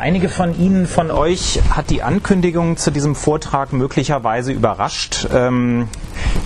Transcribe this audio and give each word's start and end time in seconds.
Einige 0.00 0.30
von 0.30 0.58
Ihnen, 0.58 0.86
von 0.86 1.10
euch, 1.10 1.60
hat 1.68 1.90
die 1.90 2.02
Ankündigung 2.02 2.78
zu 2.78 2.90
diesem 2.90 3.14
Vortrag 3.14 3.74
möglicherweise 3.74 4.50
überrascht. 4.50 5.28
Ähm, 5.30 5.88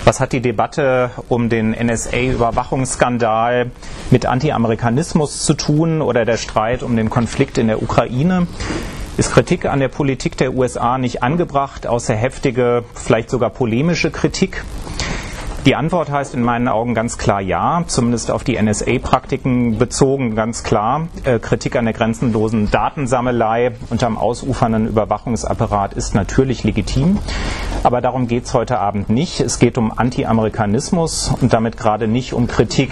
was 0.03 0.19
hat 0.19 0.33
die 0.33 0.41
Debatte 0.41 1.11
um 1.29 1.47
den 1.47 1.71
NSA-Überwachungsskandal 1.71 3.71
mit 4.11 4.25
Anti-Amerikanismus 4.25 5.45
zu 5.45 5.53
tun 5.53 6.01
oder 6.01 6.25
der 6.25 6.35
Streit 6.35 6.83
um 6.83 6.97
den 6.97 7.09
Konflikt 7.09 7.57
in 7.57 7.67
der 7.67 7.81
Ukraine? 7.81 8.45
Ist 9.15 9.31
Kritik 9.31 9.67
an 9.67 9.79
der 9.79 9.87
Politik 9.87 10.35
der 10.35 10.53
USA 10.53 10.97
nicht 10.97 11.23
angebracht, 11.23 11.87
außer 11.87 12.13
heftige, 12.13 12.83
vielleicht 12.93 13.29
sogar 13.29 13.51
polemische 13.51 14.11
Kritik? 14.11 14.65
Die 15.65 15.75
Antwort 15.75 16.11
heißt 16.11 16.35
in 16.35 16.43
meinen 16.43 16.67
Augen 16.67 16.93
ganz 16.93 17.17
klar 17.17 17.41
ja, 17.41 17.83
zumindest 17.87 18.29
auf 18.29 18.43
die 18.43 18.61
NSA-Praktiken 18.61 19.79
bezogen 19.79 20.35
ganz 20.35 20.61
klar. 20.61 21.07
Äh, 21.23 21.39
Kritik 21.39 21.75
an 21.75 21.85
der 21.85 21.95
grenzenlosen 21.95 22.69
Datensammelei 22.69 23.71
und 23.89 24.03
am 24.03 24.19
ausufernden 24.19 24.87
Überwachungsapparat 24.87 25.93
ist 25.95 26.13
natürlich 26.13 26.63
legitim. 26.63 27.17
Aber 27.81 27.99
darum 28.01 28.27
geht 28.27 28.45
es 28.45 28.53
heute 28.53 28.77
Abend 28.77 29.09
nicht. 29.09 29.39
Es 29.39 29.57
geht 29.57 29.79
um 29.79 29.91
Anti-Amerikanismus 29.91 31.33
und 31.41 31.51
damit 31.51 31.77
gerade 31.77 32.07
nicht 32.07 32.33
um 32.33 32.45
Kritik. 32.45 32.91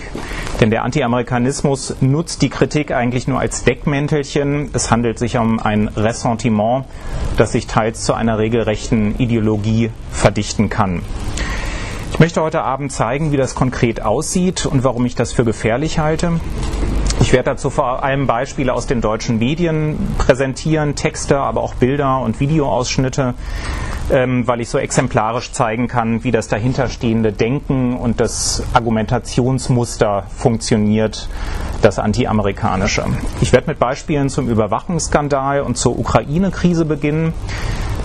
Denn 0.59 0.71
der 0.71 0.83
Anti-Amerikanismus 0.83 1.97
nutzt 2.01 2.41
die 2.41 2.49
Kritik 2.49 2.89
eigentlich 2.89 3.27
nur 3.27 3.39
als 3.39 3.63
Deckmäntelchen. 3.63 4.71
Es 4.73 4.89
handelt 4.89 5.19
sich 5.19 5.37
um 5.37 5.59
ein 5.59 5.89
Ressentiment, 5.89 6.85
das 7.37 7.51
sich 7.51 7.67
teils 7.67 8.03
zu 8.03 8.15
einer 8.15 8.39
regelrechten 8.39 9.19
Ideologie 9.19 9.91
verdichten 10.11 10.69
kann. 10.69 11.03
Ich 12.13 12.19
möchte 12.19 12.43
heute 12.43 12.61
Abend 12.61 12.91
zeigen, 12.91 13.31
wie 13.31 13.37
das 13.37 13.55
konkret 13.55 14.03
aussieht 14.03 14.67
und 14.67 14.83
warum 14.83 15.03
ich 15.07 15.15
das 15.15 15.33
für 15.33 15.43
gefährlich 15.43 15.97
halte. 15.97 16.39
Ich 17.19 17.33
werde 17.33 17.49
dazu 17.49 17.71
vor 17.71 18.03
allem 18.03 18.27
Beispiele 18.27 18.71
aus 18.71 18.85
den 18.85 19.01
deutschen 19.01 19.39
Medien 19.39 19.97
präsentieren, 20.19 20.93
Texte, 20.93 21.39
aber 21.39 21.63
auch 21.63 21.73
Bilder 21.73 22.19
und 22.19 22.39
Videoausschnitte, 22.39 23.33
ähm, 24.11 24.47
weil 24.47 24.61
ich 24.61 24.69
so 24.69 24.77
exemplarisch 24.77 25.53
zeigen 25.53 25.87
kann, 25.87 26.23
wie 26.23 26.29
das 26.29 26.47
dahinterstehende 26.47 27.33
Denken 27.33 27.97
und 27.97 28.19
das 28.19 28.61
Argumentationsmuster 28.73 30.27
funktioniert, 30.37 31.27
das 31.81 31.97
anti-amerikanische. 31.97 33.05
Ich 33.41 33.53
werde 33.53 33.71
mit 33.71 33.79
Beispielen 33.79 34.29
zum 34.29 34.49
Überwachungsskandal 34.49 35.61
und 35.61 35.77
zur 35.79 35.97
Ukraine-Krise 35.97 36.85
beginnen 36.85 37.33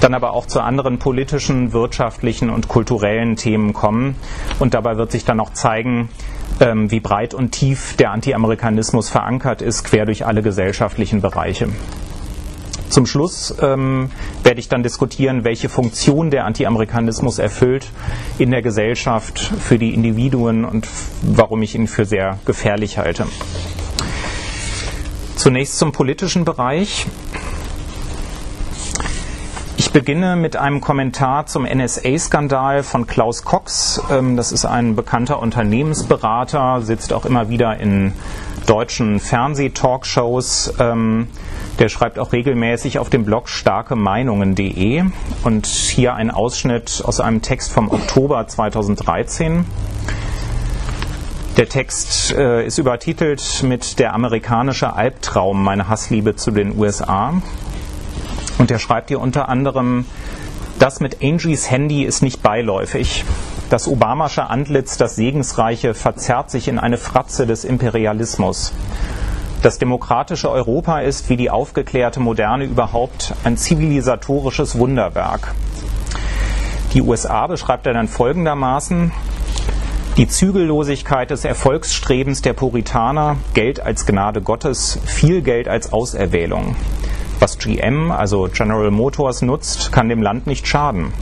dann 0.00 0.14
aber 0.14 0.32
auch 0.32 0.46
zu 0.46 0.60
anderen 0.60 0.98
politischen, 0.98 1.72
wirtschaftlichen 1.72 2.50
und 2.50 2.68
kulturellen 2.68 3.36
Themen 3.36 3.72
kommen. 3.72 4.16
Und 4.58 4.74
dabei 4.74 4.96
wird 4.96 5.12
sich 5.12 5.24
dann 5.24 5.40
auch 5.40 5.52
zeigen, 5.52 6.08
ähm, 6.60 6.90
wie 6.90 7.00
breit 7.00 7.34
und 7.34 7.50
tief 7.52 7.96
der 7.96 8.10
Anti-Amerikanismus 8.12 9.08
verankert 9.08 9.62
ist, 9.62 9.84
quer 9.84 10.06
durch 10.06 10.26
alle 10.26 10.42
gesellschaftlichen 10.42 11.20
Bereiche. 11.20 11.68
Zum 12.88 13.04
Schluss 13.04 13.54
ähm, 13.60 14.10
werde 14.42 14.60
ich 14.60 14.68
dann 14.68 14.82
diskutieren, 14.82 15.44
welche 15.44 15.68
Funktion 15.68 16.30
der 16.30 16.46
Anti-Amerikanismus 16.46 17.38
erfüllt 17.38 17.90
in 18.38 18.50
der 18.50 18.62
Gesellschaft 18.62 19.38
für 19.38 19.78
die 19.78 19.92
Individuen 19.92 20.64
und 20.64 20.88
warum 21.22 21.62
ich 21.62 21.74
ihn 21.74 21.86
für 21.86 22.06
sehr 22.06 22.38
gefährlich 22.46 22.96
halte. 22.96 23.26
Zunächst 25.36 25.78
zum 25.78 25.92
politischen 25.92 26.44
Bereich. 26.44 27.06
Ich 29.88 29.94
beginne 29.94 30.36
mit 30.36 30.54
einem 30.54 30.82
Kommentar 30.82 31.46
zum 31.46 31.64
NSA-Skandal 31.64 32.82
von 32.82 33.06
Klaus 33.06 33.42
Cox. 33.42 34.02
Ähm, 34.10 34.36
das 34.36 34.52
ist 34.52 34.66
ein 34.66 34.94
bekannter 34.94 35.40
Unternehmensberater, 35.40 36.82
sitzt 36.82 37.14
auch 37.14 37.24
immer 37.24 37.48
wieder 37.48 37.78
in 37.78 38.12
deutschen 38.66 39.18
Fernsehtalkshows. 39.18 40.74
Ähm, 40.78 41.28
der 41.78 41.88
schreibt 41.88 42.18
auch 42.18 42.34
regelmäßig 42.34 42.98
auf 42.98 43.08
dem 43.08 43.24
Blog 43.24 43.48
starkemeinungen.de 43.48 45.04
und 45.44 45.66
hier 45.66 46.14
ein 46.14 46.30
Ausschnitt 46.30 47.02
aus 47.06 47.18
einem 47.18 47.40
Text 47.40 47.72
vom 47.72 47.90
Oktober 47.90 48.46
2013. 48.46 49.64
Der 51.56 51.66
Text 51.66 52.34
äh, 52.34 52.66
ist 52.66 52.76
übertitelt 52.76 53.62
mit 53.62 53.98
Der 53.98 54.12
amerikanische 54.12 54.92
Albtraum, 54.92 55.64
meine 55.64 55.88
Hassliebe 55.88 56.36
zu 56.36 56.50
den 56.50 56.78
USA. 56.78 57.32
Und 58.58 58.70
er 58.70 58.78
schreibt 58.78 59.08
hier 59.08 59.20
unter 59.20 59.48
anderem, 59.48 60.04
das 60.78 61.00
mit 61.00 61.22
Angies 61.22 61.70
Handy 61.70 62.04
ist 62.04 62.22
nicht 62.22 62.42
beiläufig. 62.42 63.24
Das 63.70 63.88
Obamasche 63.88 64.48
Antlitz, 64.48 64.96
das 64.96 65.16
Segensreiche, 65.16 65.94
verzerrt 65.94 66.50
sich 66.50 66.68
in 66.68 66.78
eine 66.78 66.98
Fratze 66.98 67.46
des 67.46 67.64
Imperialismus. 67.64 68.72
Das 69.62 69.78
demokratische 69.78 70.50
Europa 70.50 71.00
ist, 71.00 71.28
wie 71.28 71.36
die 71.36 71.50
aufgeklärte 71.50 72.20
Moderne 72.20 72.64
überhaupt, 72.64 73.34
ein 73.42 73.56
zivilisatorisches 73.56 74.78
Wunderwerk. 74.78 75.54
Die 76.94 77.02
USA 77.02 77.46
beschreibt 77.48 77.86
er 77.86 77.92
dann 77.92 78.08
folgendermaßen, 78.08 79.12
die 80.16 80.28
Zügellosigkeit 80.28 81.30
des 81.30 81.44
Erfolgsstrebens 81.44 82.40
der 82.42 82.52
Puritaner, 82.52 83.36
Geld 83.52 83.80
als 83.80 84.06
Gnade 84.06 84.42
Gottes, 84.42 84.98
viel 85.04 85.42
Geld 85.42 85.68
als 85.68 85.92
Auserwählung. 85.92 86.76
Was 87.40 87.58
GM, 87.58 88.10
also 88.10 88.48
General 88.52 88.90
Motors, 88.90 89.42
nutzt, 89.42 89.92
kann 89.92 90.08
dem 90.08 90.22
Land 90.22 90.46
nicht 90.46 90.66
schaden. 90.66 91.12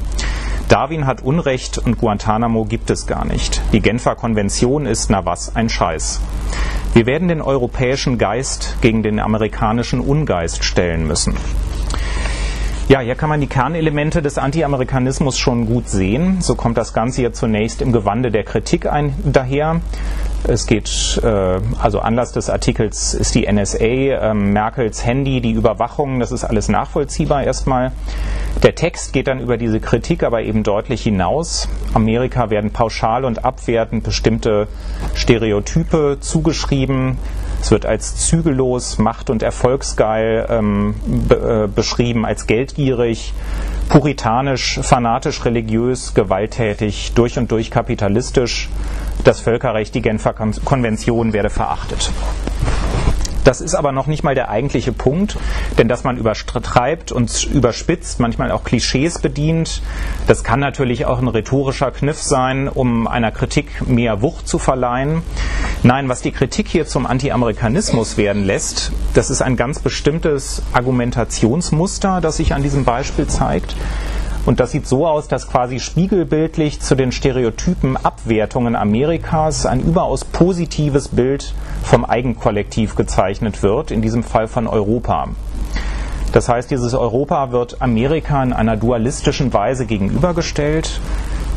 Darwin 0.69 1.07
hat 1.07 1.23
Unrecht 1.23 1.79
und 1.79 1.99
Guantanamo 1.99 2.65
gibt 2.65 2.91
es 2.91 3.07
gar 3.07 3.25
nicht. 3.25 3.61
Die 3.73 3.81
Genfer 3.81 4.17
Konvention 4.17 4.87
ist, 4.87 5.11
na 5.11 5.27
was, 5.27 5.55
ein 5.55 5.69
Scheiß. 5.69 6.21
Wir 6.95 7.05
werden 7.05 7.29
den 7.29 7.43
europäischen 7.43 8.17
Geist 8.17 8.79
gegen 8.81 9.03
den 9.03 9.21
amerikanischen 9.21 10.01
Ungeist 10.01 10.65
stellen 10.65 11.07
müssen. 11.07 11.37
Ja, 12.89 13.01
hier 13.01 13.17
kann 13.17 13.29
man 13.29 13.41
die 13.41 13.49
Kernelemente 13.49 14.23
des 14.23 14.39
Anti-Amerikanismus 14.39 15.37
schon 15.37 15.67
gut 15.67 15.89
sehen. 15.89 16.41
So 16.41 16.55
kommt 16.55 16.79
das 16.79 16.93
Ganze 16.93 17.21
hier 17.21 17.33
zunächst 17.33 17.83
im 17.83 17.91
Gewande 17.91 18.31
der 18.31 18.45
Kritik 18.45 18.87
ein, 18.87 19.13
daher. 19.25 19.81
Es 20.47 20.69
geht, 20.69 21.21
äh, 21.25 21.59
also 21.83 21.99
Anlass 21.99 22.31
des 22.31 22.49
Artikels 22.49 23.13
ist 23.13 23.35
die 23.35 23.51
NSA, 23.51 23.85
äh, 23.85 24.35
Merkels 24.35 25.05
Handy, 25.05 25.41
die 25.41 25.51
Überwachung, 25.51 26.21
das 26.21 26.31
ist 26.31 26.45
alles 26.45 26.69
nachvollziehbar 26.69 27.43
erstmal. 27.43 27.91
Der 28.63 28.77
Text 28.77 29.13
geht 29.13 29.27
dann 29.27 29.41
über 29.41 29.57
diese 29.57 29.81
Kritik 29.81 30.23
aber 30.23 30.43
eben 30.43 30.63
deutlich 30.63 31.03
hinaus. 31.03 31.69
Amerika 31.93 32.51
werden 32.51 32.71
pauschal 32.71 33.25
und 33.25 33.45
abwertend 33.45 34.05
bestimmte 34.05 34.69
Stereotype 35.17 36.19
zugeschrieben. 36.21 37.19
Es 37.61 37.71
wird 37.71 37.87
als 37.87 38.17
zügellos, 38.17 38.99
macht- 38.99 39.31
und 39.31 39.43
erfolgsgeil 39.43 40.47
ähm, 40.49 40.95
be 41.07 41.65
äh, 41.65 41.69
beschrieben, 41.69 42.25
als 42.25 42.47
geldgierig, 42.47 43.35
puritanisch, 43.89 44.79
fanatisch 44.83 45.45
religiös, 45.45 46.15
gewalttätig, 46.15 47.13
durch 47.15 47.39
und 47.39 47.51
durch 47.51 47.71
kapitalistisch. 47.71 48.69
Das 49.25 49.41
Völkerrecht, 49.41 49.95
die 49.95 50.03
Genfer 50.03 50.35
Konvention 50.65 51.33
werde 51.33 51.51
verachtet. 51.51 52.13
Das 53.47 53.61
ist 53.61 53.77
aber 53.77 53.93
noch 53.93 54.09
nicht 54.09 54.25
mal 54.25 54.35
der 54.35 54.49
eigentliche 54.49 54.91
Punkt, 54.91 55.39
denn 55.79 55.87
dass 55.87 56.03
man 56.03 56.17
übertreibt 56.17 57.13
und 57.13 57.45
überspitzt, 57.45 58.19
manchmal 58.19 58.51
auch 58.51 58.65
Klischees 58.65 59.21
bedient, 59.21 59.83
das 60.27 60.43
kann 60.43 60.59
natürlich 60.59 61.07
auch 61.07 61.21
ein 61.21 61.29
rhetorischer 61.29 61.93
Kniff 61.93 62.21
sein, 62.21 62.69
um 62.69 63.07
einer 63.07 63.31
Kritik 63.31 63.87
mehr 63.87 64.21
Wucht 64.21 64.49
zu 64.49 64.59
verleihen. 64.59 65.23
Nein, 65.85 66.09
was 66.09 66.23
die 66.23 66.33
Kritik 66.33 66.67
hier 66.67 66.89
zum 66.89 67.07
Anti-Amerikanismus 67.07 68.17
werden 68.17 68.43
lässt, 68.45 68.91
das 69.15 69.31
ist 69.31 69.43
ein 69.43 69.57
ganz 69.57 69.79
bestimmtes 69.79 70.63
Argumentationsmuster, 70.73 72.21
das 72.21 72.39
sich 72.39 72.53
an 72.53 72.65
diesem 72.65 72.85
Beispiel 72.85 73.29
zeigt. 73.29 73.77
Und 74.47 74.61
das 74.61 74.71
sieht 74.71 74.87
so 74.87 75.07
aus, 75.09 75.27
dass 75.27 75.49
quasi 75.49 75.81
spiegelbildlich 75.81 76.81
zu 76.81 76.95
den 76.95 77.11
Stereotypen 77.11 77.97
Abwertungen 77.97 78.77
Amerikas 78.77 79.67
ein 79.67 79.81
überaus 79.81 80.25
positives 80.25 81.09
Bild 81.09 81.53
vom 81.83 82.05
Eigenkollektiv 82.05 82.95
gezeichnet 82.95 83.65
wird, 83.65 83.91
in 83.91 84.03
diesem 84.03 84.23
Fall 84.23 84.47
von 84.47 84.69
Europa. 84.69 85.29
Das 86.33 86.49
heißt, 86.49 86.71
dieses 86.71 86.95
Europa 86.95 87.51
wird 87.51 87.83
Amerika 87.83 88.43
in 88.43 88.53
einer 88.53 88.77
dualistischen 88.77 89.53
Weise 89.53 89.85
gegenübergestellt, 89.85 91.01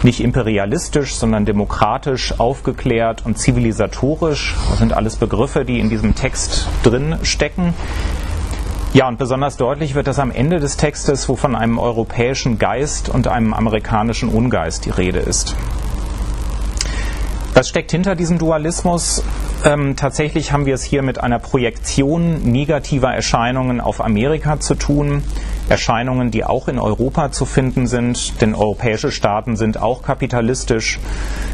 nicht 0.01 0.21
imperialistisch, 0.21 1.15
sondern 1.15 1.45
demokratisch, 1.45 2.39
aufgeklärt 2.39 3.25
und 3.25 3.37
zivilisatorisch. 3.37 4.55
Das 4.69 4.79
sind 4.79 4.93
alles 4.93 5.17
Begriffe, 5.17 5.65
die 5.65 5.79
in 5.79 5.89
diesem 5.89 6.15
Text 6.15 6.67
drin 6.83 7.17
stecken. 7.23 7.73
Ja, 8.91 9.07
und 9.07 9.19
besonders 9.19 9.55
deutlich 9.55 9.93
wird 9.93 10.07
das 10.07 10.17
am 10.17 10.31
Ende 10.31 10.59
des 10.59 10.75
Textes, 10.75 11.29
wo 11.29 11.35
von 11.35 11.55
einem 11.55 11.77
europäischen 11.77 12.57
Geist 12.57 13.07
und 13.07 13.27
einem 13.27 13.53
amerikanischen 13.53 14.29
Ungeist 14.29 14.85
die 14.85 14.89
Rede 14.89 15.19
ist. 15.19 15.55
Was 17.53 17.69
steckt 17.69 17.91
hinter 17.91 18.15
diesem 18.15 18.39
Dualismus? 18.39 19.23
Ähm, 19.63 19.95
tatsächlich 19.95 20.53
haben 20.53 20.65
wir 20.65 20.73
es 20.73 20.81
hier 20.81 21.03
mit 21.03 21.21
einer 21.21 21.37
Projektion 21.37 22.41
negativer 22.41 23.13
Erscheinungen 23.13 23.79
auf 23.79 24.01
Amerika 24.03 24.59
zu 24.59 24.73
tun. 24.73 25.23
Erscheinungen, 25.67 26.31
die 26.31 26.43
auch 26.43 26.67
in 26.67 26.79
Europa 26.79 27.31
zu 27.31 27.45
finden 27.45 27.85
sind, 27.85 28.41
denn 28.41 28.55
europäische 28.55 29.11
Staaten 29.11 29.55
sind 29.55 29.79
auch 29.79 30.01
kapitalistisch, 30.01 30.99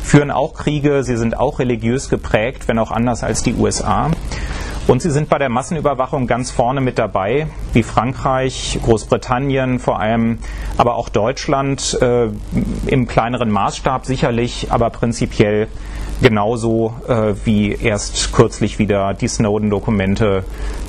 führen 0.02 0.32
auch 0.32 0.54
Kriege, 0.54 1.04
sie 1.04 1.18
sind 1.18 1.38
auch 1.38 1.60
religiös 1.60 2.08
geprägt, 2.08 2.70
wenn 2.70 2.80
auch 2.80 2.92
anders 2.92 3.24
als 3.24 3.44
die 3.44 3.56
USA. 3.56 4.10
Und 4.88 5.02
sie 5.02 5.10
sind 5.10 5.30
bei 5.30 5.40
der 5.40 5.50
Massenüberwachung 5.50 6.28
ganz 6.28 6.52
vorne 6.52 6.80
mit 6.80 7.00
dabei, 7.00 7.48
wie 7.74 7.82
Frankreich, 7.82 8.80
Großbritannien 8.84 9.80
vor 9.80 10.00
allem, 10.00 10.38
aber 10.78 10.96
auch 10.96 11.10
Deutschland 11.10 11.98
äh, 12.02 12.28
im 12.86 13.08
kleineren 13.08 13.50
Maßstab 13.50 14.06
sicherlich, 14.06 14.68
aber 14.70 14.92
prinzipiell 14.92 15.70
genauso 16.22 16.94
äh, 17.08 17.34
wie 17.46 17.74
erst 17.74 18.32
kürzlich 18.32 18.78
wieder 18.78 19.16
die 19.16 19.28
Snowden-Dokumente 19.28 20.44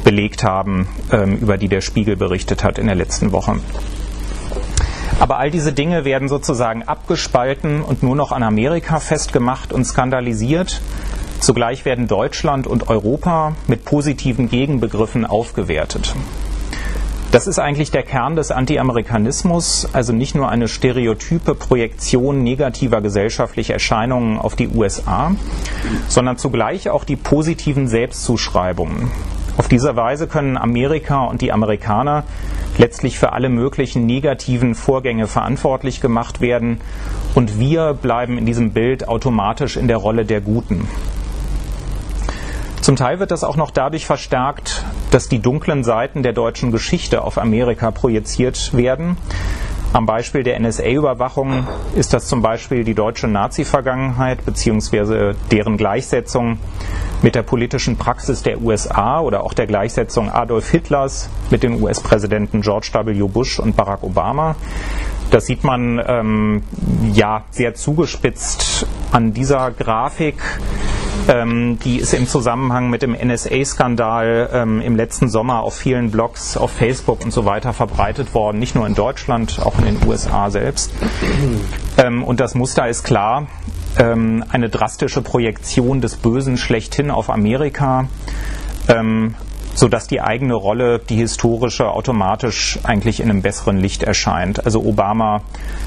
belegt 0.04 0.44
haben, 0.44 0.88
ähm, 1.10 1.38
über 1.38 1.56
die 1.56 1.68
der 1.68 1.80
Spiegel 1.80 2.16
berichtet 2.16 2.64
hat 2.64 2.78
in 2.78 2.86
der 2.86 2.96
letzten 2.96 3.32
Woche. 3.32 3.56
Aber 5.18 5.38
all 5.38 5.50
diese 5.50 5.72
Dinge 5.72 6.04
werden 6.04 6.28
sozusagen 6.28 6.82
abgespalten 6.82 7.80
und 7.80 8.02
nur 8.02 8.14
noch 8.14 8.32
an 8.32 8.42
Amerika 8.42 9.00
festgemacht 9.00 9.72
und 9.72 9.86
skandalisiert. 9.86 10.82
Zugleich 11.46 11.84
werden 11.84 12.08
Deutschland 12.08 12.66
und 12.66 12.88
Europa 12.88 13.54
mit 13.68 13.84
positiven 13.84 14.48
Gegenbegriffen 14.48 15.24
aufgewertet. 15.24 16.12
Das 17.30 17.46
ist 17.46 17.60
eigentlich 17.60 17.92
der 17.92 18.02
Kern 18.02 18.34
des 18.34 18.50
Anti-Amerikanismus, 18.50 19.88
also 19.92 20.12
nicht 20.12 20.34
nur 20.34 20.48
eine 20.48 20.66
stereotype 20.66 21.54
Projektion 21.54 22.42
negativer 22.42 23.00
gesellschaftlicher 23.00 23.74
Erscheinungen 23.74 24.40
auf 24.40 24.56
die 24.56 24.66
USA, 24.66 25.36
sondern 26.08 26.36
zugleich 26.36 26.90
auch 26.90 27.04
die 27.04 27.14
positiven 27.14 27.86
Selbstzuschreibungen. 27.86 29.12
Auf 29.56 29.68
diese 29.68 29.94
Weise 29.94 30.26
können 30.26 30.56
Amerika 30.56 31.26
und 31.26 31.42
die 31.42 31.52
Amerikaner 31.52 32.24
letztlich 32.76 33.20
für 33.20 33.32
alle 33.34 33.50
möglichen 33.50 34.04
negativen 34.04 34.74
Vorgänge 34.74 35.28
verantwortlich 35.28 36.00
gemacht 36.00 36.40
werden 36.40 36.80
und 37.36 37.60
wir 37.60 37.94
bleiben 37.94 38.36
in 38.36 38.46
diesem 38.46 38.72
Bild 38.72 39.06
automatisch 39.06 39.76
in 39.76 39.86
der 39.86 39.98
Rolle 39.98 40.24
der 40.24 40.40
Guten. 40.40 40.88
Zum 42.86 42.94
Teil 42.94 43.18
wird 43.18 43.32
das 43.32 43.42
auch 43.42 43.56
noch 43.56 43.72
dadurch 43.72 44.06
verstärkt, 44.06 44.84
dass 45.10 45.28
die 45.28 45.40
dunklen 45.40 45.82
Seiten 45.82 46.22
der 46.22 46.32
deutschen 46.32 46.70
Geschichte 46.70 47.22
auf 47.22 47.36
Amerika 47.36 47.90
projiziert 47.90 48.76
werden. 48.76 49.16
Am 49.92 50.06
Beispiel 50.06 50.44
der 50.44 50.60
NSA-Überwachung 50.60 51.66
ist 51.96 52.14
das 52.14 52.28
zum 52.28 52.42
Beispiel 52.42 52.84
die 52.84 52.94
deutsche 52.94 53.26
Nazi-Vergangenheit 53.26 54.44
bzw. 54.46 55.34
deren 55.50 55.76
Gleichsetzung 55.78 56.60
mit 57.22 57.34
der 57.34 57.42
politischen 57.42 57.96
Praxis 57.96 58.44
der 58.44 58.62
USA 58.62 59.18
oder 59.18 59.42
auch 59.42 59.52
der 59.52 59.66
Gleichsetzung 59.66 60.30
Adolf 60.30 60.70
Hitlers 60.70 61.28
mit 61.50 61.64
den 61.64 61.82
US-Präsidenten 61.82 62.60
George 62.60 62.90
W. 62.92 63.20
Bush 63.26 63.58
und 63.58 63.74
Barack 63.74 64.04
Obama. 64.04 64.54
Das 65.32 65.46
sieht 65.46 65.64
man 65.64 66.00
ähm, 66.06 66.62
ja 67.12 67.42
sehr 67.50 67.74
zugespitzt 67.74 68.86
an 69.10 69.32
dieser 69.32 69.72
Grafik. 69.72 70.36
Ähm, 71.28 71.78
die 71.80 71.96
ist 71.96 72.14
im 72.14 72.28
Zusammenhang 72.28 72.88
mit 72.88 73.02
dem 73.02 73.12
NSA-Skandal 73.12 74.50
ähm, 74.52 74.80
im 74.80 74.94
letzten 74.94 75.28
Sommer 75.28 75.62
auf 75.62 75.74
vielen 75.74 76.10
Blogs, 76.10 76.56
auf 76.56 76.70
Facebook 76.70 77.24
und 77.24 77.32
so 77.32 77.44
weiter 77.44 77.72
verbreitet 77.72 78.32
worden. 78.34 78.58
Nicht 78.58 78.74
nur 78.74 78.86
in 78.86 78.94
Deutschland, 78.94 79.60
auch 79.64 79.78
in 79.78 79.86
den 79.86 80.08
USA 80.08 80.50
selbst. 80.50 80.92
Ähm, 81.98 82.22
und 82.22 82.38
das 82.38 82.54
Muster 82.54 82.88
ist 82.88 83.02
klar. 83.02 83.48
Ähm, 83.98 84.44
eine 84.50 84.68
drastische 84.68 85.22
Projektion 85.22 86.00
des 86.00 86.16
Bösen 86.16 86.56
schlechthin 86.56 87.10
auf 87.10 87.30
Amerika. 87.30 88.08
Ähm, 88.88 89.34
sodass 89.76 90.08
die 90.08 90.20
eigene 90.20 90.54
Rolle, 90.54 90.98
die 90.98 91.16
historische, 91.16 91.88
automatisch 91.90 92.78
eigentlich 92.82 93.20
in 93.20 93.30
einem 93.30 93.42
besseren 93.42 93.76
Licht 93.76 94.02
erscheint. 94.02 94.64
Also 94.64 94.82
Obama 94.82 95.42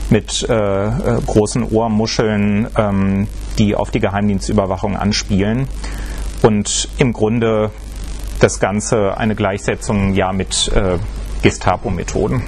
mit 0.09 0.47
äh, 0.47 0.53
äh, 0.53 1.21
großen 1.25 1.63
Ohrmuscheln, 1.63 2.68
ähm, 2.77 3.27
die 3.57 3.75
auf 3.75 3.91
die 3.91 4.00
Geheimdienstüberwachung 4.00 4.95
anspielen 4.95 5.68
und 6.44 6.88
im 6.97 7.13
Grunde 7.13 7.71
das 8.39 8.59
Ganze 8.59 9.18
eine 9.18 9.36
Gleichsetzung 9.36 10.13
ja 10.13 10.31
mit 10.31 10.71
äh, 10.74 10.97
Gestapo-Methoden. 11.41 12.44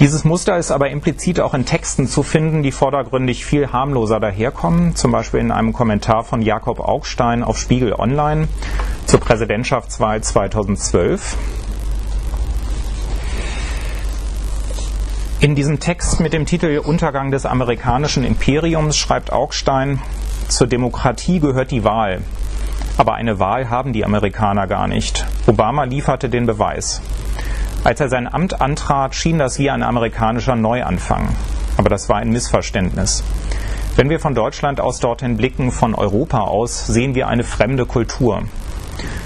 Dieses 0.00 0.24
Muster 0.24 0.56
ist 0.56 0.72
aber 0.72 0.90
implizit 0.90 1.38
auch 1.38 1.54
in 1.54 1.66
Texten 1.66 2.08
zu 2.08 2.24
finden, 2.24 2.64
die 2.64 2.72
vordergründig 2.72 3.44
viel 3.44 3.70
harmloser 3.70 4.18
daherkommen, 4.18 4.96
zum 4.96 5.12
Beispiel 5.12 5.38
in 5.38 5.52
einem 5.52 5.72
Kommentar 5.72 6.24
von 6.24 6.42
Jakob 6.42 6.80
Augstein 6.80 7.44
auf 7.44 7.58
Spiegel 7.58 7.92
Online 7.92 8.48
zur 9.06 9.20
Präsidentschaftswahl 9.20 10.20
2012. 10.20 11.36
In 15.38 15.54
diesem 15.54 15.78
Text 15.78 16.18
mit 16.18 16.32
dem 16.32 16.46
Titel 16.46 16.80
Untergang 16.82 17.30
des 17.30 17.46
amerikanischen 17.46 18.24
Imperiums 18.24 18.96
schreibt 18.96 19.32
Augstein, 19.32 20.00
zur 20.48 20.66
Demokratie 20.66 21.38
gehört 21.38 21.70
die 21.70 21.84
Wahl. 21.84 22.22
Aber 22.96 23.14
eine 23.14 23.38
Wahl 23.38 23.70
haben 23.70 23.92
die 23.92 24.04
Amerikaner 24.04 24.66
gar 24.66 24.88
nicht. 24.88 25.24
Obama 25.46 25.84
lieferte 25.84 26.28
den 26.28 26.46
Beweis. 26.46 27.00
Als 27.84 28.00
er 28.00 28.08
sein 28.08 28.32
Amt 28.32 28.62
antrat, 28.62 29.14
schien 29.14 29.38
das 29.38 29.58
wie 29.58 29.68
ein 29.68 29.82
amerikanischer 29.82 30.56
Neuanfang. 30.56 31.28
Aber 31.76 31.90
das 31.90 32.08
war 32.08 32.16
ein 32.16 32.30
Missverständnis. 32.30 33.22
Wenn 33.94 34.08
wir 34.08 34.20
von 34.20 34.34
Deutschland 34.34 34.80
aus 34.80 35.00
dorthin 35.00 35.36
blicken, 35.36 35.70
von 35.70 35.94
Europa 35.94 36.40
aus, 36.40 36.86
sehen 36.86 37.14
wir 37.14 37.28
eine 37.28 37.44
fremde 37.44 37.84
Kultur. 37.84 38.44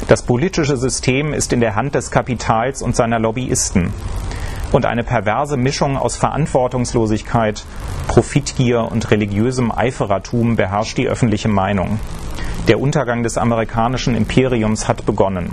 Das 0.09 0.23
politische 0.23 0.77
System 0.77 1.33
ist 1.33 1.53
in 1.53 1.61
der 1.61 1.77
Hand 1.77 1.95
des 1.95 2.11
Kapitals 2.11 2.83
und 2.83 2.97
seiner 2.97 3.21
Lobbyisten. 3.21 3.95
Und 4.73 4.87
eine 4.87 5.05
perverse 5.05 5.57
Mischung 5.57 5.97
aus 5.97 6.17
Verantwortungslosigkeit, 6.17 7.65
Profitgier 8.09 8.91
und 8.91 9.13
religiösem 9.13 9.71
Eiferertum 9.71 10.57
beherrscht 10.57 10.99
die 10.99 11.07
öffentliche 11.07 11.49
Meinung. 11.49 12.01
Der 12.67 12.81
Untergang 12.81 13.23
des 13.23 13.39
amerikanischen 13.39 14.17
Imperiums 14.17 14.89
hat 14.89 15.07
begonnen. 15.07 15.53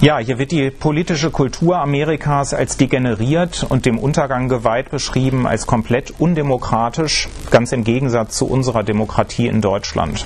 Ja, 0.00 0.18
hier 0.18 0.38
wird 0.38 0.52
die 0.52 0.70
politische 0.70 1.32
Kultur 1.32 1.80
Amerikas 1.80 2.54
als 2.54 2.76
degeneriert 2.76 3.66
und 3.68 3.84
dem 3.84 3.98
Untergang 3.98 4.48
geweiht 4.48 4.92
beschrieben, 4.92 5.44
als 5.44 5.66
komplett 5.66 6.14
undemokratisch, 6.20 7.28
ganz 7.50 7.72
im 7.72 7.82
Gegensatz 7.82 8.36
zu 8.36 8.46
unserer 8.46 8.84
Demokratie 8.84 9.48
in 9.48 9.60
Deutschland. 9.60 10.24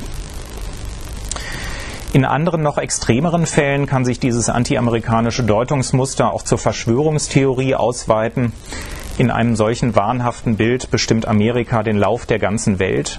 In 2.12 2.26
anderen 2.26 2.60
noch 2.62 2.76
extremeren 2.76 3.46
Fällen 3.46 3.86
kann 3.86 4.04
sich 4.04 4.20
dieses 4.20 4.50
antiamerikanische 4.50 5.42
Deutungsmuster 5.42 6.34
auch 6.34 6.42
zur 6.42 6.58
Verschwörungstheorie 6.58 7.74
ausweiten. 7.74 8.52
In 9.16 9.30
einem 9.30 9.56
solchen 9.56 9.96
wahnhaften 9.96 10.56
Bild 10.58 10.90
bestimmt 10.90 11.26
Amerika 11.26 11.82
den 11.82 11.96
Lauf 11.96 12.26
der 12.26 12.38
ganzen 12.38 12.78
Welt. 12.78 13.18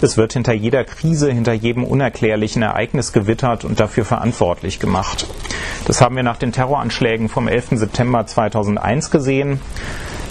Es 0.00 0.16
wird 0.16 0.32
hinter 0.32 0.52
jeder 0.52 0.84
Krise, 0.84 1.32
hinter 1.32 1.52
jedem 1.52 1.82
unerklärlichen 1.82 2.62
Ereignis 2.62 3.12
gewittert 3.12 3.64
und 3.64 3.80
dafür 3.80 4.04
verantwortlich 4.04 4.78
gemacht. 4.78 5.26
Das 5.86 6.00
haben 6.00 6.14
wir 6.14 6.22
nach 6.22 6.36
den 6.36 6.52
Terroranschlägen 6.52 7.28
vom 7.28 7.48
11. 7.48 7.70
September 7.72 8.24
2001 8.24 9.10
gesehen. 9.10 9.60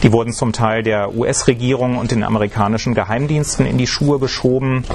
Die 0.04 0.12
wurden 0.14 0.32
zum 0.32 0.54
Teil 0.54 0.84
der 0.84 1.16
US-Regierung 1.16 1.98
und 1.98 2.12
den 2.12 2.24
amerikanischen 2.24 2.94
Geheimdiensten 2.94 3.66
in 3.66 3.78
die 3.78 3.88
Schuhe 3.88 4.20
geschoben. 4.20 4.86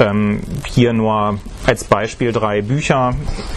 Ähm, 0.00 0.40
hier 0.66 0.92
nur 0.92 1.38
als 1.64 1.84
Beispiel 1.84 2.32
drei 2.32 2.60
Bücher 2.60 3.14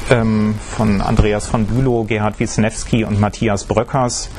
ähm, 0.09 0.55
von 0.61 1.01
Andreas 1.01 1.47
von 1.47 1.65
Bülow, 1.65 2.05
Gerhard 2.05 2.39
Wisniewski 2.39 3.03
und 3.03 3.19
Matthias 3.19 3.65
Bröckers, 3.65 4.29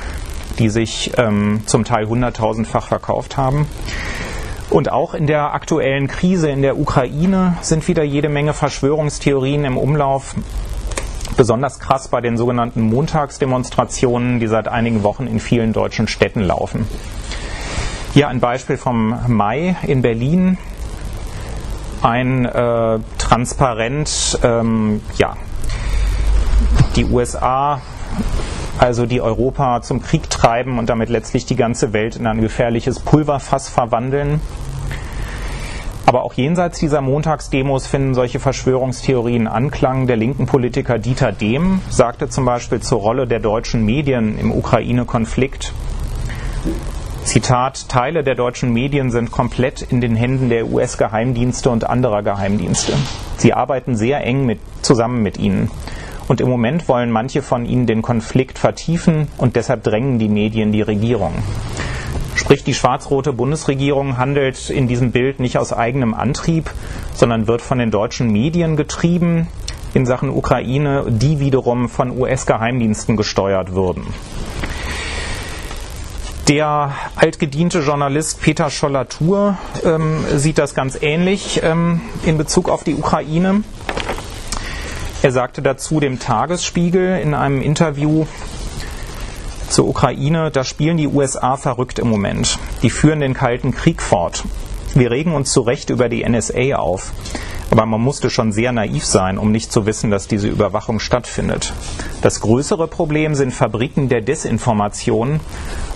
die 0.58 0.68
sich 0.68 1.12
ähm, 1.18 1.62
zum 1.66 1.84
Teil 1.84 2.06
hunderttausendfach 2.06 2.86
verkauft 2.86 3.36
haben. 3.36 3.66
Und 4.72 4.90
auch 4.90 5.12
in 5.12 5.26
der 5.26 5.52
aktuellen 5.52 6.08
Krise 6.08 6.48
in 6.48 6.62
der 6.62 6.78
Ukraine 6.78 7.58
sind 7.60 7.86
wieder 7.88 8.04
jede 8.04 8.30
Menge 8.30 8.54
Verschwörungstheorien 8.54 9.66
im 9.66 9.76
Umlauf. 9.76 10.34
Besonders 11.36 11.78
krass 11.78 12.08
bei 12.08 12.22
den 12.22 12.38
sogenannten 12.38 12.80
Montagsdemonstrationen, 12.80 14.40
die 14.40 14.46
seit 14.46 14.68
einigen 14.68 15.02
Wochen 15.02 15.26
in 15.26 15.40
vielen 15.40 15.74
deutschen 15.74 16.08
Städten 16.08 16.40
laufen. 16.40 16.86
Hier 18.14 18.28
ein 18.28 18.40
Beispiel 18.40 18.78
vom 18.78 19.14
Mai 19.26 19.76
in 19.82 20.00
Berlin. 20.00 20.56
Ein 22.00 22.46
äh, 22.46 22.98
Transparent, 23.18 24.38
ähm, 24.42 25.02
ja, 25.18 25.36
die 26.96 27.04
USA, 27.04 27.82
also 28.82 29.06
die 29.06 29.20
Europa 29.20 29.80
zum 29.80 30.02
Krieg 30.02 30.28
treiben 30.28 30.80
und 30.80 30.90
damit 30.90 31.08
letztlich 31.08 31.46
die 31.46 31.54
ganze 31.54 31.92
Welt 31.92 32.16
in 32.16 32.26
ein 32.26 32.40
gefährliches 32.40 32.98
Pulverfass 32.98 33.68
verwandeln. 33.68 34.40
Aber 36.04 36.24
auch 36.24 36.34
jenseits 36.34 36.80
dieser 36.80 37.00
Montagsdemos 37.00 37.86
finden 37.86 38.12
solche 38.14 38.40
Verschwörungstheorien 38.40 39.46
Anklang. 39.46 40.08
Der 40.08 40.16
linken 40.16 40.46
Politiker 40.46 40.98
Dieter 40.98 41.30
Dehm 41.30 41.80
sagte 41.90 42.28
zum 42.28 42.44
Beispiel 42.44 42.80
zur 42.80 42.98
Rolle 42.98 43.28
der 43.28 43.38
deutschen 43.38 43.84
Medien 43.86 44.36
im 44.36 44.50
Ukraine-Konflikt, 44.50 45.72
Zitat, 47.22 47.88
Teile 47.88 48.24
der 48.24 48.34
deutschen 48.34 48.72
Medien 48.72 49.12
sind 49.12 49.30
komplett 49.30 49.82
in 49.82 50.00
den 50.00 50.16
Händen 50.16 50.48
der 50.48 50.66
US-Geheimdienste 50.66 51.70
und 51.70 51.88
anderer 51.88 52.24
Geheimdienste. 52.24 52.94
Sie 53.36 53.52
arbeiten 53.52 53.94
sehr 53.94 54.24
eng 54.24 54.44
mit, 54.44 54.58
zusammen 54.82 55.22
mit 55.22 55.38
ihnen. 55.38 55.70
Und 56.28 56.40
im 56.40 56.48
Moment 56.48 56.88
wollen 56.88 57.10
manche 57.10 57.42
von 57.42 57.66
ihnen 57.66 57.86
den 57.86 58.02
Konflikt 58.02 58.58
vertiefen 58.58 59.28
und 59.38 59.56
deshalb 59.56 59.82
drängen 59.82 60.18
die 60.18 60.28
Medien 60.28 60.72
die 60.72 60.82
Regierung. 60.82 61.34
Sprich, 62.34 62.64
die 62.64 62.74
schwarz-rote 62.74 63.32
Bundesregierung 63.32 64.18
handelt 64.18 64.70
in 64.70 64.88
diesem 64.88 65.12
Bild 65.12 65.38
nicht 65.38 65.58
aus 65.58 65.72
eigenem 65.72 66.14
Antrieb, 66.14 66.70
sondern 67.14 67.46
wird 67.46 67.62
von 67.62 67.78
den 67.78 67.90
deutschen 67.90 68.30
Medien 68.30 68.76
getrieben 68.76 69.48
in 69.94 70.06
Sachen 70.06 70.30
Ukraine, 70.30 71.04
die 71.08 71.38
wiederum 71.38 71.88
von 71.88 72.18
US-Geheimdiensten 72.18 73.16
gesteuert 73.16 73.74
würden. 73.74 74.06
Der 76.48 76.92
altgediente 77.14 77.78
Journalist 77.80 78.42
Peter 78.42 78.68
Schollatur 78.68 79.56
ähm, 79.84 80.24
sieht 80.34 80.58
das 80.58 80.74
ganz 80.74 80.98
ähnlich 81.00 81.60
ähm, 81.62 82.00
in 82.24 82.36
Bezug 82.36 82.68
auf 82.68 82.82
die 82.82 82.94
Ukraine. 82.94 83.62
Er 85.22 85.30
sagte 85.30 85.62
dazu 85.62 86.00
dem 86.00 86.18
Tagesspiegel 86.18 87.20
in 87.20 87.32
einem 87.34 87.62
Interview, 87.62 88.26
zur 89.68 89.86
Ukraine, 89.86 90.50
da 90.50 90.64
spielen 90.64 90.96
die 90.96 91.06
USA 91.06 91.56
verrückt 91.56 92.00
im 92.00 92.10
Moment. 92.10 92.58
Die 92.82 92.90
führen 92.90 93.20
den 93.20 93.32
Kalten 93.32 93.72
Krieg 93.72 94.02
fort. 94.02 94.44
Wir 94.94 95.12
regen 95.12 95.32
uns 95.32 95.52
zu 95.52 95.60
Recht 95.60 95.90
über 95.90 96.08
die 96.08 96.28
NSA 96.28 96.74
auf. 96.74 97.12
Aber 97.70 97.86
man 97.86 98.00
musste 98.00 98.28
schon 98.28 98.52
sehr 98.52 98.72
naiv 98.72 99.06
sein, 99.06 99.38
um 99.38 99.52
nicht 99.52 99.72
zu 99.72 99.86
wissen, 99.86 100.10
dass 100.10 100.26
diese 100.26 100.48
Überwachung 100.48 100.98
stattfindet. 100.98 101.72
Das 102.20 102.40
größere 102.40 102.88
Problem 102.88 103.34
sind 103.36 103.54
Fabriken 103.54 104.10
der 104.10 104.20
Desinformation, 104.20 105.40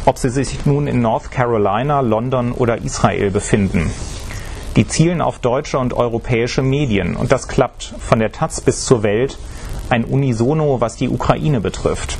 ob 0.06 0.18
sie 0.18 0.30
sich 0.30 0.64
nun 0.64 0.86
in 0.86 1.02
North 1.02 1.30
Carolina, 1.32 2.00
London 2.00 2.52
oder 2.52 2.78
Israel 2.78 3.30
befinden. 3.32 3.90
Die 4.76 4.86
zielen 4.86 5.22
auf 5.22 5.38
deutsche 5.38 5.78
und 5.78 5.94
europäische 5.94 6.62
Medien 6.62 7.16
und 7.16 7.32
das 7.32 7.48
klappt 7.48 7.94
von 7.98 8.18
der 8.18 8.30
Taz 8.30 8.60
bis 8.60 8.84
zur 8.84 9.02
Welt 9.02 9.38
ein 9.88 10.04
Unisono, 10.04 10.82
was 10.82 10.96
die 10.96 11.08
Ukraine 11.08 11.60
betrifft. 11.60 12.18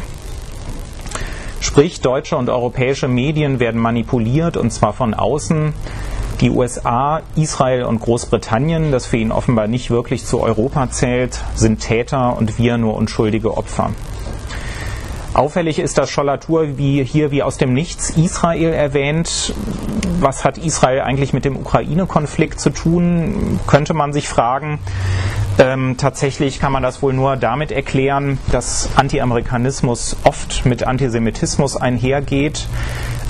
Sprich, 1.60 2.00
deutsche 2.00 2.36
und 2.36 2.48
europäische 2.48 3.08
Medien 3.08 3.60
werden 3.60 3.80
manipuliert 3.80 4.56
und 4.56 4.70
zwar 4.70 4.94
von 4.94 5.12
außen. 5.12 5.74
Die 6.40 6.50
USA, 6.50 7.22
Israel 7.34 7.84
und 7.84 8.00
Großbritannien, 8.00 8.90
das 8.90 9.04
für 9.04 9.16
ihn 9.16 9.32
offenbar 9.32 9.66
nicht 9.66 9.90
wirklich 9.90 10.24
zu 10.24 10.40
Europa 10.40 10.90
zählt, 10.90 11.42
sind 11.54 11.80
Täter 11.80 12.36
und 12.36 12.58
wir 12.58 12.78
nur 12.78 12.94
unschuldige 12.94 13.56
Opfer. 13.56 13.90
Auffällig 15.36 15.78
ist, 15.78 15.98
dass 15.98 16.10
Schollatur 16.10 16.78
wie 16.78 17.04
hier 17.04 17.30
wie 17.30 17.42
aus 17.42 17.58
dem 17.58 17.74
Nichts 17.74 18.08
Israel 18.10 18.72
erwähnt. 18.72 19.54
Was 20.18 20.44
hat 20.46 20.56
Israel 20.56 21.02
eigentlich 21.02 21.34
mit 21.34 21.44
dem 21.44 21.56
Ukraine-Konflikt 21.56 22.58
zu 22.58 22.70
tun, 22.70 23.60
könnte 23.66 23.92
man 23.92 24.14
sich 24.14 24.30
fragen. 24.30 24.78
Ähm, 25.58 25.96
tatsächlich 25.98 26.58
kann 26.58 26.72
man 26.72 26.82
das 26.82 27.02
wohl 27.02 27.12
nur 27.12 27.36
damit 27.36 27.70
erklären, 27.70 28.38
dass 28.50 28.88
Anti-Amerikanismus 28.96 30.16
oft 30.24 30.64
mit 30.64 30.86
Antisemitismus 30.86 31.76
einhergeht. 31.76 32.66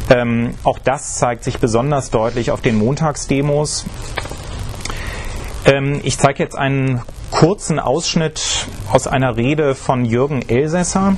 Ähm, 0.09 0.55
auch 0.63 0.79
das 0.79 1.17
zeigt 1.17 1.43
sich 1.43 1.59
besonders 1.59 2.11
deutlich 2.11 2.53
auf 2.53 2.61
den 2.61 2.77
Montagsdemos. 2.77 3.85
Ähm, 5.65 6.01
ich 6.05 6.19
zeige 6.19 6.45
jetzt 6.45 6.57
einen 6.57 7.03
kurzen 7.33 7.81
Ausschnitt 7.81 8.69
aus 8.93 9.09
einer 9.09 9.37
Rede 9.37 9.75
von 9.75 10.05
Jürgen 10.05 10.43
Elsässer. 10.49 11.17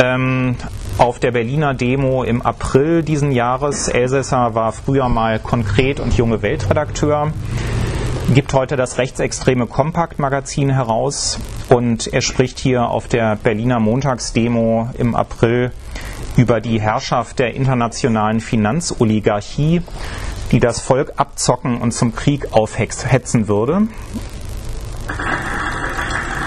Ähm, 0.00 0.54
auf 0.96 1.18
der 1.18 1.32
Berliner 1.32 1.74
Demo 1.74 2.22
im 2.22 2.40
April 2.42 3.02
diesen 3.02 3.32
Jahres. 3.32 3.88
Elsässer 3.88 4.54
war 4.54 4.72
früher 4.72 5.08
mal 5.08 5.40
konkret 5.40 5.98
und 5.98 6.14
junge 6.16 6.40
Weltredakteur, 6.40 7.32
gibt 8.32 8.52
heute 8.52 8.76
das 8.76 8.98
rechtsextreme 8.98 9.66
Kompakt-Magazin 9.66 10.70
heraus 10.70 11.40
und 11.68 12.06
er 12.06 12.20
spricht 12.20 12.60
hier 12.60 12.88
auf 12.88 13.08
der 13.08 13.34
Berliner 13.36 13.80
Montagsdemo 13.80 14.90
im 14.96 15.16
April 15.16 15.72
über 16.36 16.60
die 16.60 16.80
Herrschaft 16.80 17.40
der 17.40 17.54
internationalen 17.54 18.38
Finanzoligarchie, 18.38 19.82
die 20.52 20.60
das 20.60 20.80
Volk 20.80 21.14
abzocken 21.16 21.78
und 21.78 21.92
zum 21.92 22.14
Krieg 22.14 22.52
aufhetzen 22.52 23.48
würde. 23.48 23.88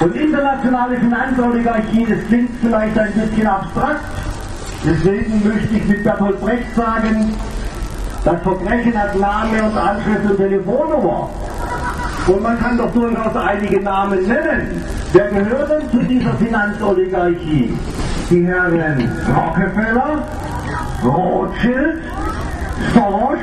Und 0.02 0.16
internationale 0.16 0.98
Finanzoligarchie, 0.98 2.08
das 2.10 2.28
klingt 2.28 2.50
vielleicht 2.60 2.98
ein 2.98 3.14
bisschen 3.14 3.46
abstrakt. 3.46 4.00
Deswegen 4.84 5.48
möchte 5.48 5.76
ich 5.76 5.88
mit 5.88 6.04
Bertolt 6.04 6.42
Brecht 6.42 6.76
sagen, 6.76 7.36
das 8.26 8.42
Verbrechen 8.42 8.98
hat 8.98 9.16
Name 9.20 9.62
und 9.64 9.78
Anschrift 9.78 10.26
und 10.28 10.38
Telefonnummer. 10.38 11.30
Und 12.28 12.42
man 12.42 12.60
kann 12.60 12.78
doch 12.80 12.92
durchaus 12.94 13.36
einige 13.36 13.80
Namen 13.80 14.28
nennen. 14.28 14.84
Wer 15.14 15.28
gehört 15.30 15.70
denn 15.70 15.92
zu 15.92 16.06
dieser 16.08 16.34
Finanzoligarchie? 16.34 17.78
Die 18.30 18.46
Herren 18.46 19.10
Rockefeller, 19.36 20.24
Rothschild, 21.04 22.02
Soros, 22.96 23.40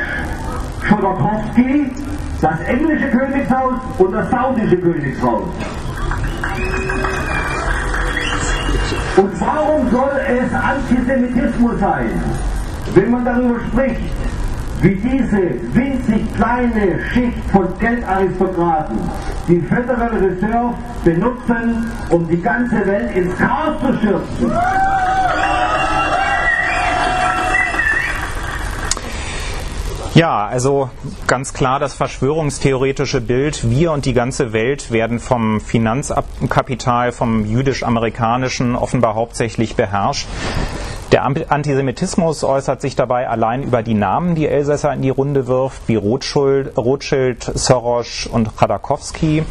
Chodorkowski, 0.88 1.92
das 2.40 2.60
englische 2.66 3.10
Königshaus 3.10 3.74
und 3.98 4.12
das 4.12 4.30
saudische 4.30 4.76
Königshaus. 4.76 5.44
Und 9.18 9.40
warum 9.40 9.90
soll 9.90 10.12
es 10.28 10.54
Antisemitismus 10.54 11.80
sein, 11.80 12.22
wenn 12.94 13.10
man 13.10 13.25
darüber 13.25 13.56
spricht, 13.66 14.12
wie 14.80 14.94
diese 14.94 15.75
winzig 15.75 16.32
kleine 16.37 17.00
Schicht 17.12 17.50
von 17.50 17.66
Geldaristokraten 17.80 18.96
die 19.48 19.60
Federal 19.62 20.10
Reserve 20.10 20.75
benutzen, 21.02 21.90
um 22.10 22.28
die 22.28 22.40
ganze 22.40 22.87
Welt 22.87 23.16
ins 23.16 23.37
Chaos 23.37 23.80
zu 23.80 23.92
stürzen? 23.94 24.52
Ja, 30.18 30.48
also 30.48 30.90
ganz 31.28 31.52
klar 31.52 31.78
das 31.78 31.94
verschwörungstheoretische 31.94 33.20
Bild, 33.20 33.70
wir 33.70 33.92
und 33.92 34.04
die 34.04 34.14
ganze 34.14 34.52
Welt 34.52 34.90
werden 34.90 35.20
vom 35.20 35.60
Finanzkapital, 35.60 37.12
vom 37.12 37.46
jüdisch-amerikanischen 37.46 38.75
offenbar 38.75 39.14
hauptsächlich 39.14 39.76
beherrscht. 39.76 40.26
Der 41.12 41.25
Antisemitismus 41.25 42.42
äußert 42.42 42.80
sich 42.80 42.96
dabei 42.96 43.28
allein 43.28 43.62
über 43.62 43.84
die 43.84 43.94
Namen, 43.94 44.34
die 44.34 44.48
Elsässer 44.48 44.92
in 44.92 45.02
die 45.02 45.08
Runde 45.08 45.46
wirft, 45.46 45.82
wie 45.87 45.94
Rothschild, 45.94 46.76
Rothschild 46.76 47.44
Soros 47.54 48.26
und 48.26 48.56
Khodorkovsky 48.56 49.44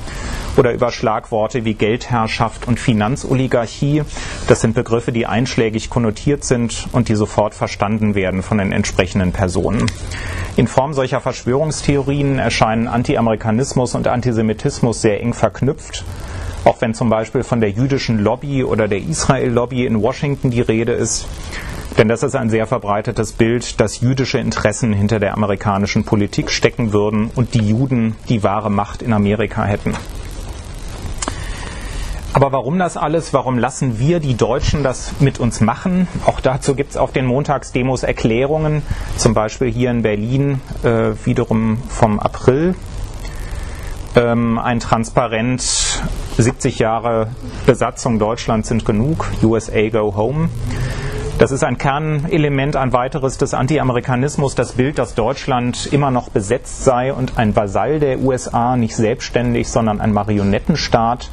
oder 0.58 0.74
über 0.74 0.92
Schlagworte 0.92 1.64
wie 1.64 1.76
Geldherrschaft 1.76 2.68
und 2.68 2.78
Finanzoligarchie. 2.78 4.04
Das 4.50 4.60
sind 4.60 4.76
Begriffe, 4.76 5.14
die 5.14 5.28
einschlägig 5.28 5.90
konnotiert 5.90 6.44
sind 6.44 6.90
und 6.92 7.08
die 7.08 7.16
sofort 7.16 7.54
verstanden 7.54 8.16
werden 8.16 8.44
von 8.44 8.58
den 8.58 8.74
entsprechenden 8.74 9.32
Personen. 9.32 9.86
In 10.58 10.68
Form 10.68 10.94
solcher 10.94 11.22
Verschwörungstheorien 11.22 12.40
erscheinen 12.40 12.88
Anti-Amerikanismus 12.88 13.96
und 13.96 14.08
Antisemitismus 14.08 15.02
sehr 15.02 15.22
eng 15.22 15.34
verknüpft 15.34 16.04
auch 16.68 16.82
wenn 16.82 16.94
zum 16.94 17.10
Beispiel 17.10 17.44
von 17.44 17.62
der 17.62 17.70
jüdischen 17.70 18.20
Lobby 18.20 18.66
oder 18.66 18.90
der 18.90 19.00
Israel-Lobby 19.00 19.86
in 19.86 20.02
Washington 20.02 20.52
die 20.52 20.60
Rede 20.60 20.92
ist. 20.92 21.26
Denn 21.98 22.10
das 22.10 22.24
ist 22.24 22.36
ein 22.36 22.50
sehr 22.50 22.68
verbreitetes 22.68 23.32
Bild, 23.32 23.80
dass 23.80 24.02
jüdische 24.02 24.38
Interessen 24.38 24.92
hinter 24.92 25.20
der 25.20 25.34
amerikanischen 25.34 26.04
Politik 26.04 26.52
stecken 26.52 26.92
würden 26.92 27.32
und 27.34 27.54
die 27.54 27.66
Juden 27.66 28.16
die 28.28 28.44
wahre 28.44 28.70
Macht 28.70 29.02
in 29.02 29.14
Amerika 29.14 29.64
hätten. 29.64 29.94
Aber 32.38 32.52
warum 32.52 32.78
das 32.78 32.98
alles? 32.98 33.34
Warum 33.34 33.58
lassen 33.58 33.98
wir 33.98 34.20
die 34.20 34.36
Deutschen 34.36 34.84
das 34.84 35.20
mit 35.20 35.40
uns 35.40 35.60
machen? 35.60 36.08
Auch 36.28 36.40
dazu 36.40 36.76
gibt 36.76 36.92
es 36.92 36.96
auf 36.96 37.12
den 37.12 37.26
Montagsdemos 37.26 38.04
Erklärungen, 38.04 38.84
zum 39.16 39.34
Beispiel 39.34 39.72
hier 39.72 39.90
in 39.90 40.04
Berlin 40.04 40.62
äh, 40.84 41.14
wiederum 41.26 41.80
vom 41.90 42.20
April. 42.20 42.76
Ähm, 44.16 44.60
ein 44.60 44.80
Transparent 44.80 45.64
70 46.38 46.78
Jahre 46.78 47.32
Besatzung 47.66 48.20
Deutschlands 48.20 48.68
sind 48.68 48.86
genug, 48.86 49.26
USA 49.42 49.90
go 49.90 50.16
home. 50.16 50.50
Das 51.40 51.50
ist 51.52 51.64
ein 51.64 51.80
Kernelement, 51.80 52.76
ein 52.76 52.94
weiteres 52.94 53.40
des 53.40 53.56
Anti-Amerikanismus, 53.56 54.54
das 54.54 54.74
Bild, 54.74 55.00
dass 55.00 55.16
Deutschland 55.16 55.88
immer 55.92 56.12
noch 56.12 56.30
besetzt 56.30 56.84
sei 56.84 57.12
und 57.12 57.40
ein 57.40 57.56
Vasall 57.56 58.00
der 58.00 58.20
USA, 58.20 58.76
nicht 58.78 58.96
selbstständig, 58.96 59.70
sondern 59.70 60.00
ein 60.00 60.14
Marionettenstaat. 60.14 61.32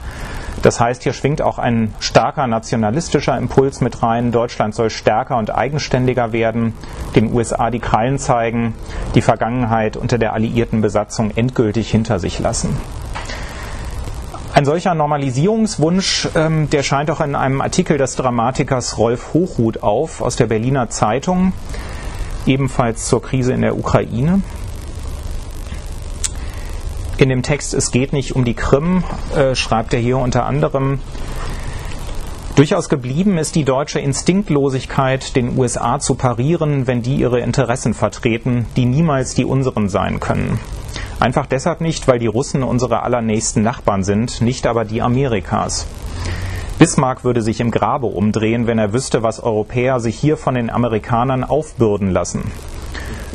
Das 0.64 0.80
heißt, 0.80 1.02
hier 1.02 1.12
schwingt 1.12 1.42
auch 1.42 1.58
ein 1.58 1.94
starker 2.00 2.46
nationalistischer 2.46 3.36
Impuls 3.36 3.82
mit 3.82 4.02
rein. 4.02 4.32
Deutschland 4.32 4.74
soll 4.74 4.88
stärker 4.88 5.36
und 5.36 5.54
eigenständiger 5.54 6.32
werden, 6.32 6.72
den 7.14 7.34
USA 7.34 7.70
die 7.70 7.80
Krallen 7.80 8.18
zeigen, 8.18 8.74
die 9.14 9.20
Vergangenheit 9.20 9.98
unter 9.98 10.16
der 10.16 10.32
alliierten 10.32 10.80
Besatzung 10.80 11.32
endgültig 11.36 11.90
hinter 11.90 12.18
sich 12.18 12.38
lassen. 12.38 12.78
Ein 14.54 14.64
solcher 14.64 14.94
Normalisierungswunsch, 14.94 16.30
ähm, 16.34 16.70
der 16.70 16.82
scheint 16.82 17.10
auch 17.10 17.20
in 17.20 17.34
einem 17.34 17.60
Artikel 17.60 17.98
des 17.98 18.16
Dramatikers 18.16 18.96
Rolf 18.96 19.34
Hochhuth 19.34 19.82
auf 19.82 20.22
aus 20.22 20.36
der 20.36 20.46
Berliner 20.46 20.88
Zeitung, 20.88 21.52
ebenfalls 22.46 23.06
zur 23.06 23.20
Krise 23.20 23.52
in 23.52 23.60
der 23.60 23.76
Ukraine. 23.76 24.40
In 27.16 27.28
dem 27.28 27.42
Text 27.42 27.74
Es 27.74 27.90
geht 27.90 28.12
nicht 28.12 28.34
um 28.34 28.44
die 28.44 28.54
Krim 28.54 29.04
äh, 29.36 29.54
schreibt 29.54 29.94
er 29.94 30.00
hier 30.00 30.18
unter 30.18 30.46
anderem, 30.46 30.98
Durchaus 32.56 32.88
geblieben 32.88 33.36
ist 33.36 33.56
die 33.56 33.64
deutsche 33.64 33.98
Instinktlosigkeit, 33.98 35.34
den 35.34 35.58
USA 35.58 35.98
zu 35.98 36.14
parieren, 36.14 36.86
wenn 36.86 37.02
die 37.02 37.16
ihre 37.16 37.40
Interessen 37.40 37.94
vertreten, 37.94 38.66
die 38.76 38.84
niemals 38.84 39.34
die 39.34 39.44
unseren 39.44 39.88
sein 39.88 40.20
können. 40.20 40.60
Einfach 41.18 41.46
deshalb 41.46 41.80
nicht, 41.80 42.06
weil 42.06 42.20
die 42.20 42.28
Russen 42.28 42.62
unsere 42.62 43.02
allernächsten 43.02 43.64
Nachbarn 43.64 44.04
sind, 44.04 44.40
nicht 44.40 44.68
aber 44.68 44.84
die 44.84 45.02
Amerikas. 45.02 45.88
Bismarck 46.78 47.24
würde 47.24 47.42
sich 47.42 47.58
im 47.58 47.72
Grabe 47.72 48.06
umdrehen, 48.06 48.68
wenn 48.68 48.78
er 48.78 48.92
wüsste, 48.92 49.24
was 49.24 49.40
Europäer 49.40 49.98
sich 49.98 50.16
hier 50.16 50.36
von 50.36 50.54
den 50.54 50.70
Amerikanern 50.70 51.42
aufbürden 51.42 52.10
lassen. 52.12 52.52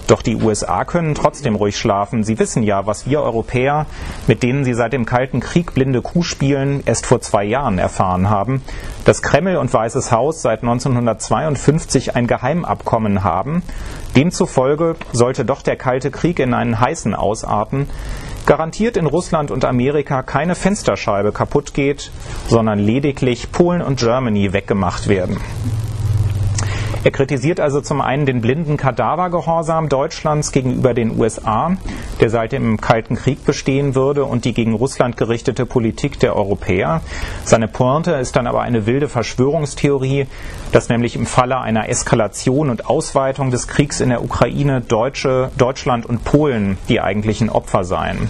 Doch 0.10 0.24
die 0.24 0.38
USA 0.38 0.86
können 0.86 1.14
trotzdem 1.14 1.54
ruhig 1.54 1.78
schlafen. 1.78 2.24
Sie 2.24 2.40
wissen 2.40 2.64
ja, 2.64 2.88
was 2.88 3.06
wir 3.06 3.22
Europäer, 3.22 3.86
mit 4.26 4.42
denen 4.42 4.64
sie 4.64 4.74
seit 4.74 4.92
dem 4.92 5.06
Kalten 5.06 5.40
Krieg 5.40 5.76
blinde 5.76 6.02
Kuh 6.02 6.24
spielen, 6.24 6.82
erst 6.88 7.06
vor 7.06 7.22
zwei 7.22 7.44
Jahren 7.44 7.78
erfahren 7.78 8.28
haben, 8.28 8.64
dass 9.06 9.22
Kreml 9.22 9.58
und 9.58 9.72
Weißes 9.72 10.12
Haus 10.12 10.42
seit 10.42 10.64
1952 10.64 12.16
ein 12.16 12.26
Geheimabkommen 12.26 13.24
haben. 13.24 13.62
Demzufolge 14.16 14.96
sollte 15.12 15.46
doch 15.46 15.62
der 15.62 15.76
Kalte 15.76 16.10
Krieg 16.10 16.40
in 16.40 16.56
einen 16.56 16.80
heißen 16.80 17.14
ausarten, 17.14 17.88
garantiert 18.48 18.98
in 18.98 19.06
Russland 19.06 19.52
und 19.52 19.64
Amerika 19.64 20.24
keine 20.24 20.56
Fensterscheibe 20.56 21.32
kaputt 21.32 21.76
geht, 21.76 22.10
sondern 22.48 22.80
lediglich 22.80 23.52
Polen 23.52 23.84
und 23.84 24.00
Germany 24.00 24.54
weggemacht 24.54 25.08
werden. 25.08 25.40
Er 27.02 27.12
kritisiert 27.12 27.62
also 27.62 27.80
zum 27.80 28.02
einen 28.02 28.26
den 28.26 28.42
blinden 28.42 28.76
Kadavergehorsam 28.76 29.88
Deutschlands 29.88 30.52
gegenüber 30.52 30.94
den 30.94 31.18
USA, 31.18 31.78
der 32.20 32.30
seit 32.30 32.52
dem 32.52 32.82
Kalten 32.82 33.16
Krieg 33.16 33.46
bestehen 33.46 33.96
würde, 33.96 34.26
und 34.26 34.44
die 34.44 34.54
gegen 34.54 34.74
Russland 34.74 35.16
gerichtete 35.16 35.66
Politik 35.66 36.20
der 36.20 36.36
Europäer. 36.36 37.02
Seine 37.46 37.70
Pointe 37.70 38.12
ist 38.12 38.36
dann 38.36 38.48
aber 38.48 38.62
eine 38.62 38.86
wilde 38.86 39.08
Verschwörungstheorie, 39.08 40.28
dass 40.74 40.90
nämlich 40.90 41.16
im 41.16 41.26
Falle 41.26 41.62
einer 41.62 41.88
Eskalation 41.88 42.70
und 42.70 42.88
Ausweitung 42.88 43.50
des 43.50 43.70
Kriegs 43.70 44.02
in 44.02 44.10
der 44.10 44.22
Ukraine 44.22 44.82
Deutsche, 44.82 45.52
Deutschland 45.58 46.06
und 46.06 46.26
Polen 46.26 46.78
die 46.90 47.00
eigentlichen 47.00 47.50
Opfer 47.50 47.86
seien 47.86 48.30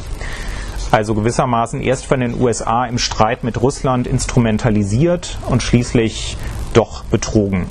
also 0.91 1.13
gewissermaßen 1.13 1.81
erst 1.81 2.07
von 2.07 2.19
den 2.19 2.41
USA 2.41 2.85
im 2.85 2.97
Streit 2.97 3.43
mit 3.43 3.61
Russland 3.61 4.07
instrumentalisiert 4.07 5.37
und 5.47 5.61
schließlich 5.61 6.35
doch 6.73 7.03
betrogen. 7.03 7.67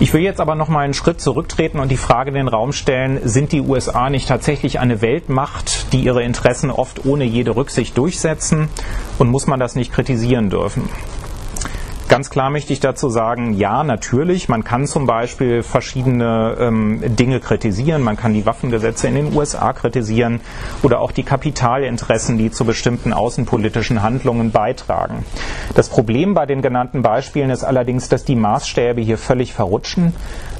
Ich 0.00 0.12
will 0.12 0.22
jetzt 0.22 0.40
aber 0.40 0.54
noch 0.54 0.68
mal 0.68 0.80
einen 0.80 0.94
Schritt 0.94 1.20
zurücktreten 1.20 1.78
und 1.78 1.90
die 1.90 1.96
Frage 1.96 2.30
in 2.30 2.34
den 2.34 2.48
Raum 2.48 2.72
stellen, 2.72 3.20
sind 3.24 3.52
die 3.52 3.60
USA 3.60 4.10
nicht 4.10 4.28
tatsächlich 4.28 4.80
eine 4.80 5.00
Weltmacht, 5.00 5.92
die 5.92 6.00
ihre 6.00 6.22
Interessen 6.22 6.70
oft 6.70 7.04
ohne 7.04 7.24
jede 7.24 7.54
Rücksicht 7.54 7.96
durchsetzen 7.96 8.68
und 9.18 9.28
muss 9.28 9.46
man 9.46 9.60
das 9.60 9.76
nicht 9.76 9.92
kritisieren 9.92 10.50
dürfen? 10.50 10.88
Ganz 12.12 12.28
klar 12.28 12.50
möchte 12.50 12.74
ich 12.74 12.80
dazu 12.80 13.08
sagen, 13.08 13.54
ja, 13.54 13.82
natürlich, 13.84 14.46
man 14.46 14.64
kann 14.64 14.86
zum 14.86 15.06
Beispiel 15.06 15.62
verschiedene 15.62 16.58
ähm, 16.60 17.00
Dinge 17.16 17.40
kritisieren. 17.40 18.02
Man 18.02 18.18
kann 18.18 18.34
die 18.34 18.44
Waffengesetze 18.44 19.08
in 19.08 19.14
den 19.14 19.34
USA 19.34 19.72
kritisieren 19.72 20.42
oder 20.82 21.00
auch 21.00 21.10
die 21.10 21.22
Kapitalinteressen, 21.22 22.36
die 22.36 22.50
zu 22.50 22.66
bestimmten 22.66 23.14
außenpolitischen 23.14 24.02
Handlungen 24.02 24.50
beitragen. 24.50 25.24
Das 25.74 25.88
Problem 25.88 26.34
bei 26.34 26.44
den 26.44 26.60
genannten 26.60 27.00
Beispielen 27.00 27.48
ist 27.48 27.64
allerdings, 27.64 28.10
dass 28.10 28.26
die 28.26 28.36
Maßstäbe 28.36 29.00
hier 29.00 29.16
völlig 29.16 29.54
verrutschen. 29.54 30.12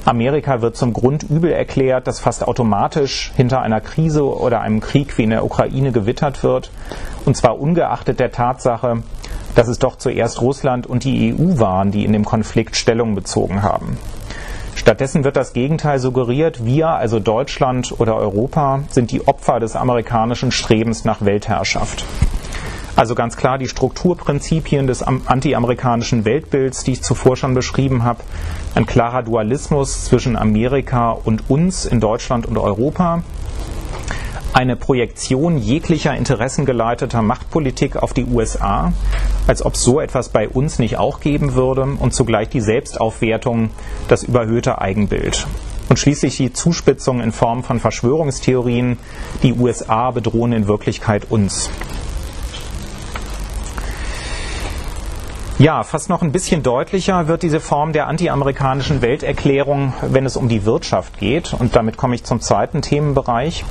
Amerika 0.07 0.63
wird 0.63 0.79
zum 0.79 0.95
Grundübel 0.95 1.53
erklärt, 1.53 2.07
das 2.07 2.19
fast 2.19 2.49
automatisch 2.49 3.31
hinter 3.37 3.61
einer 3.61 3.83
Krise 3.83 4.25
oder 4.25 4.63
einem 4.63 4.81
Krieg 4.81 5.19
wie 5.19 5.25
in 5.25 5.31
der 5.31 5.45
Ukraine 5.45 5.93
gewittert 5.93 6.43
wird. 6.43 6.71
Und 7.27 7.37
zwar 7.37 7.61
ungeachtet 7.61 8.21
der 8.21 8.33
Tatsache, 8.33 9.03
dass 9.55 9.69
es 9.69 9.79
doch 9.79 9.97
zuerst 9.97 10.41
Russland 10.41 10.87
und 10.87 11.05
die 11.05 11.35
EU 11.35 11.59
waren, 11.59 11.91
die 11.91 12.05
in 12.05 12.13
dem 12.13 12.25
Konflikt 12.25 12.77
Stellung 12.77 13.15
bezogen 13.15 13.63
haben. 13.63 13.99
Stattdessen 14.75 15.23
wird 15.23 15.37
das 15.37 15.53
Gegenteil 15.53 15.99
suggeriert, 15.99 16.65
wir, 16.65 16.89
also 16.89 17.21
Deutschland 17.21 17.95
oder 18.01 18.17
Europa, 18.17 18.83
sind 18.91 19.11
die 19.11 19.27
Opfer 19.27 19.61
des 19.61 19.77
amerikanischen 19.77 20.51
Strebens 20.51 21.05
nach 21.05 21.25
Weltherrschaft. 21.25 22.05
Also 22.95 23.15
ganz 23.15 23.37
klar 23.37 23.57
die 23.57 23.69
Strukturprinzipien 23.69 24.87
des 24.87 25.03
antiamerikanischen 25.03 26.25
Weltbilds, 26.25 26.85
die 26.85 26.93
ich 26.93 27.03
zuvor 27.03 27.37
schon 27.37 27.55
beschrieben 27.55 28.05
habe, 28.05 28.21
ein 28.75 28.85
klarer 28.85 29.23
Dualismus 29.23 30.05
zwischen 30.05 30.37
Amerika 30.37 31.11
und 31.11 31.49
uns 31.49 31.87
in 31.87 32.01
Deutschland 32.01 32.45
und 32.47 32.59
Europa, 32.59 33.23
eine 34.53 34.77
Projektion 34.77 35.57
jeglicher 35.57 36.15
interessengeleiteter 36.15 37.23
Machtpolitik 37.23 37.97
auf 37.97 38.13
die 38.13 38.27
USA, 38.27 38.93
als 39.47 39.65
ob 39.65 39.77
so 39.77 40.01
etwas 40.01 40.29
bei 40.29 40.49
uns 40.49 40.79
nicht 40.79 40.99
auch 40.99 41.21
geben 41.21 41.55
würde, 41.55 41.83
und 41.83 42.13
zugleich 42.15 42.49
die 42.49 42.61
Selbstaufwertung, 42.61 43.71
das 44.09 44.23
überhöhte 44.23 44.81
Eigenbild. 44.81 45.47
Und 45.89 45.99
schließlich 45.99 46.37
die 46.37 46.53
Zuspitzung 46.53 47.21
in 47.21 47.33
Form 47.33 47.65
von 47.65 47.81
Verschwörungstheorien, 47.81 48.99
die 49.43 49.55
USA 49.55 50.11
bedrohen 50.11 50.53
in 50.53 50.67
Wirklichkeit 50.67 51.31
uns. 51.31 51.71
Ja, 55.59 55.85
fast 55.85 56.09
noch 56.09 56.23
ein 56.23 56.33
bisschen 56.33 56.63
deutlicher 56.63 57.29
wird 57.29 57.43
diese 57.43 57.61
Form 57.61 57.93
der 57.93 58.09
antiamerikanischen 58.09 59.01
Welterklärung, 59.01 59.93
wenn 60.03 60.27
es 60.27 60.37
um 60.37 60.49
die 60.49 60.65
Wirtschaft 60.65 61.19
geht. 61.19 61.55
Und 61.55 61.77
damit 61.77 61.97
komme 61.97 62.15
ich 62.15 62.25
zum 62.25 62.41
zweiten 62.41 62.83
Themenbereich. 62.83 63.65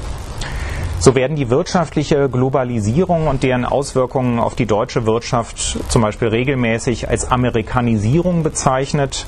So 1.02 1.16
werden 1.16 1.36
die 1.36 1.50
wirtschaftliche 1.50 2.30
Globalisierung 2.30 3.26
und 3.26 3.42
deren 3.42 3.66
Auswirkungen 3.66 4.38
auf 4.38 4.54
die 4.54 4.68
deutsche 4.68 5.08
Wirtschaft 5.08 5.80
zum 5.90 6.04
Beispiel 6.04 6.28
regelmäßig 6.28 7.10
als 7.10 7.32
Amerikanisierung 7.32 8.44
bezeichnet 8.44 9.26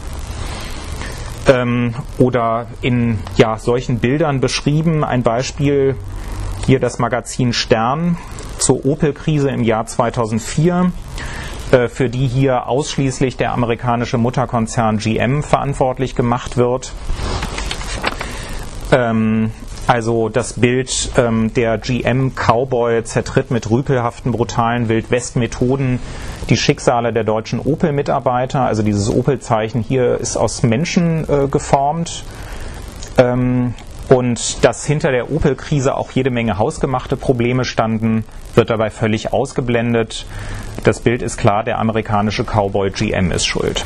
ähm, 1.48 1.96
oder 2.20 2.68
in 2.82 3.18
ja, 3.38 3.58
solchen 3.58 3.98
Bildern 3.98 4.40
beschrieben. 4.40 5.04
Ein 5.04 5.24
Beispiel 5.24 5.96
hier 6.68 6.80
das 6.80 7.00
Magazin 7.00 7.54
Stern 7.54 8.20
zur 8.60 8.86
Opel-Krise 8.86 9.50
im 9.50 9.64
Jahr 9.64 9.88
2004 9.88 10.92
äh, 11.72 11.88
für 11.88 12.08
die 12.08 12.28
hier 12.28 12.68
ausschließlich 12.68 13.36
der 13.36 13.52
amerikanische 13.52 14.20
Mutterkonzern 14.20 15.00
GM 15.00 15.42
verantwortlich 15.42 16.14
gemacht 16.14 16.56
wird. 16.56 16.94
Ähm, 18.92 19.50
also 19.88 20.30
das 20.30 20.54
Bild 20.54 21.12
ähm, 21.18 21.54
der 21.54 21.78
GM-Cowboy 21.78 23.04
zertritt 23.04 23.52
mit 23.52 23.70
rüpelhaften, 23.70 24.32
brutalen 24.32 24.88
Wildwest-Methoden 24.88 26.00
die 26.50 26.58
Schicksale 26.58 27.12
der 27.12 27.24
deutschen 27.24 27.60
Opel-Mitarbeiter. 27.60 28.62
Also 28.62 28.84
dieses 28.84 29.10
Opel-Zeichen 29.10 29.82
hier 29.82 30.18
ist 30.20 30.38
aus 30.38 30.64
Menschen 30.64 31.28
äh, 31.30 31.48
geformt. 31.48 32.24
Ähm, 33.18 33.74
und 34.10 34.64
dass 34.64 34.86
hinter 34.86 35.12
der 35.12 35.32
Opel-Krise 35.32 35.96
auch 35.96 36.12
jede 36.12 36.30
Menge 36.30 36.58
hausgemachte 36.58 37.18
Probleme 37.18 37.66
standen, 37.66 38.26
wird 38.56 38.70
dabei 38.70 38.90
völlig 38.90 39.34
ausgeblendet. 39.34 40.26
Das 40.84 41.00
Bild 41.00 41.22
ist 41.22 41.38
klar, 41.38 41.64
der 41.64 41.80
amerikanische 41.80 42.44
Cowboy 42.44 42.92
GM 42.92 43.32
ist 43.32 43.46
schuld. 43.46 43.86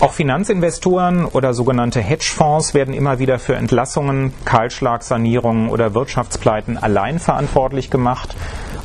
Auch 0.00 0.12
Finanzinvestoren 0.12 1.24
oder 1.24 1.54
sogenannte 1.54 2.00
Hedgefonds 2.00 2.74
werden 2.74 2.94
immer 2.94 3.20
wieder 3.20 3.38
für 3.38 3.54
Entlassungen, 3.54 4.34
Kahlschlagsanierungen 4.44 5.70
oder 5.70 5.94
Wirtschaftspleiten 5.94 6.76
allein 6.76 7.18
verantwortlich 7.18 7.90
gemacht. 7.90 8.34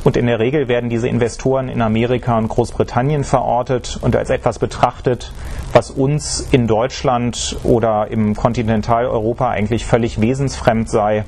Und 0.04 0.16
in 0.16 0.26
der 0.26 0.38
Regel 0.38 0.68
werden 0.68 0.88
diese 0.88 1.08
Investoren 1.08 1.68
in 1.68 1.82
Amerika 1.82 2.38
und 2.38 2.48
Großbritannien 2.48 3.24
verortet 3.24 3.98
und 4.00 4.16
als 4.16 4.30
etwas 4.30 4.58
betrachtet, 4.58 5.32
was 5.72 5.90
uns 5.90 6.46
in 6.52 6.66
Deutschland 6.66 7.58
oder 7.64 8.08
im 8.10 8.34
Kontinentaleuropa 8.34 9.50
eigentlich 9.50 9.84
völlig 9.84 10.20
wesensfremd 10.20 10.88
sei 10.88 11.24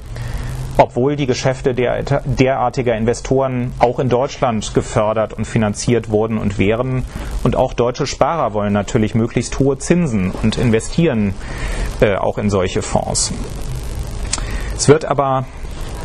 obwohl 0.76 1.16
die 1.16 1.26
Geschäfte 1.26 1.74
der, 1.74 2.02
derartiger 2.24 2.96
Investoren 2.96 3.72
auch 3.78 3.98
in 3.98 4.08
Deutschland 4.08 4.74
gefördert 4.74 5.32
und 5.32 5.46
finanziert 5.46 6.10
wurden 6.10 6.38
und 6.38 6.58
wären. 6.58 7.04
Und 7.42 7.56
auch 7.56 7.72
deutsche 7.72 8.06
Sparer 8.06 8.54
wollen 8.54 8.72
natürlich 8.72 9.14
möglichst 9.14 9.58
hohe 9.58 9.78
Zinsen 9.78 10.30
und 10.30 10.58
investieren 10.58 11.34
äh, 12.00 12.16
auch 12.16 12.38
in 12.38 12.50
solche 12.50 12.82
Fonds. 12.82 13.32
Es 14.76 14.88
wird 14.88 15.04
aber 15.04 15.44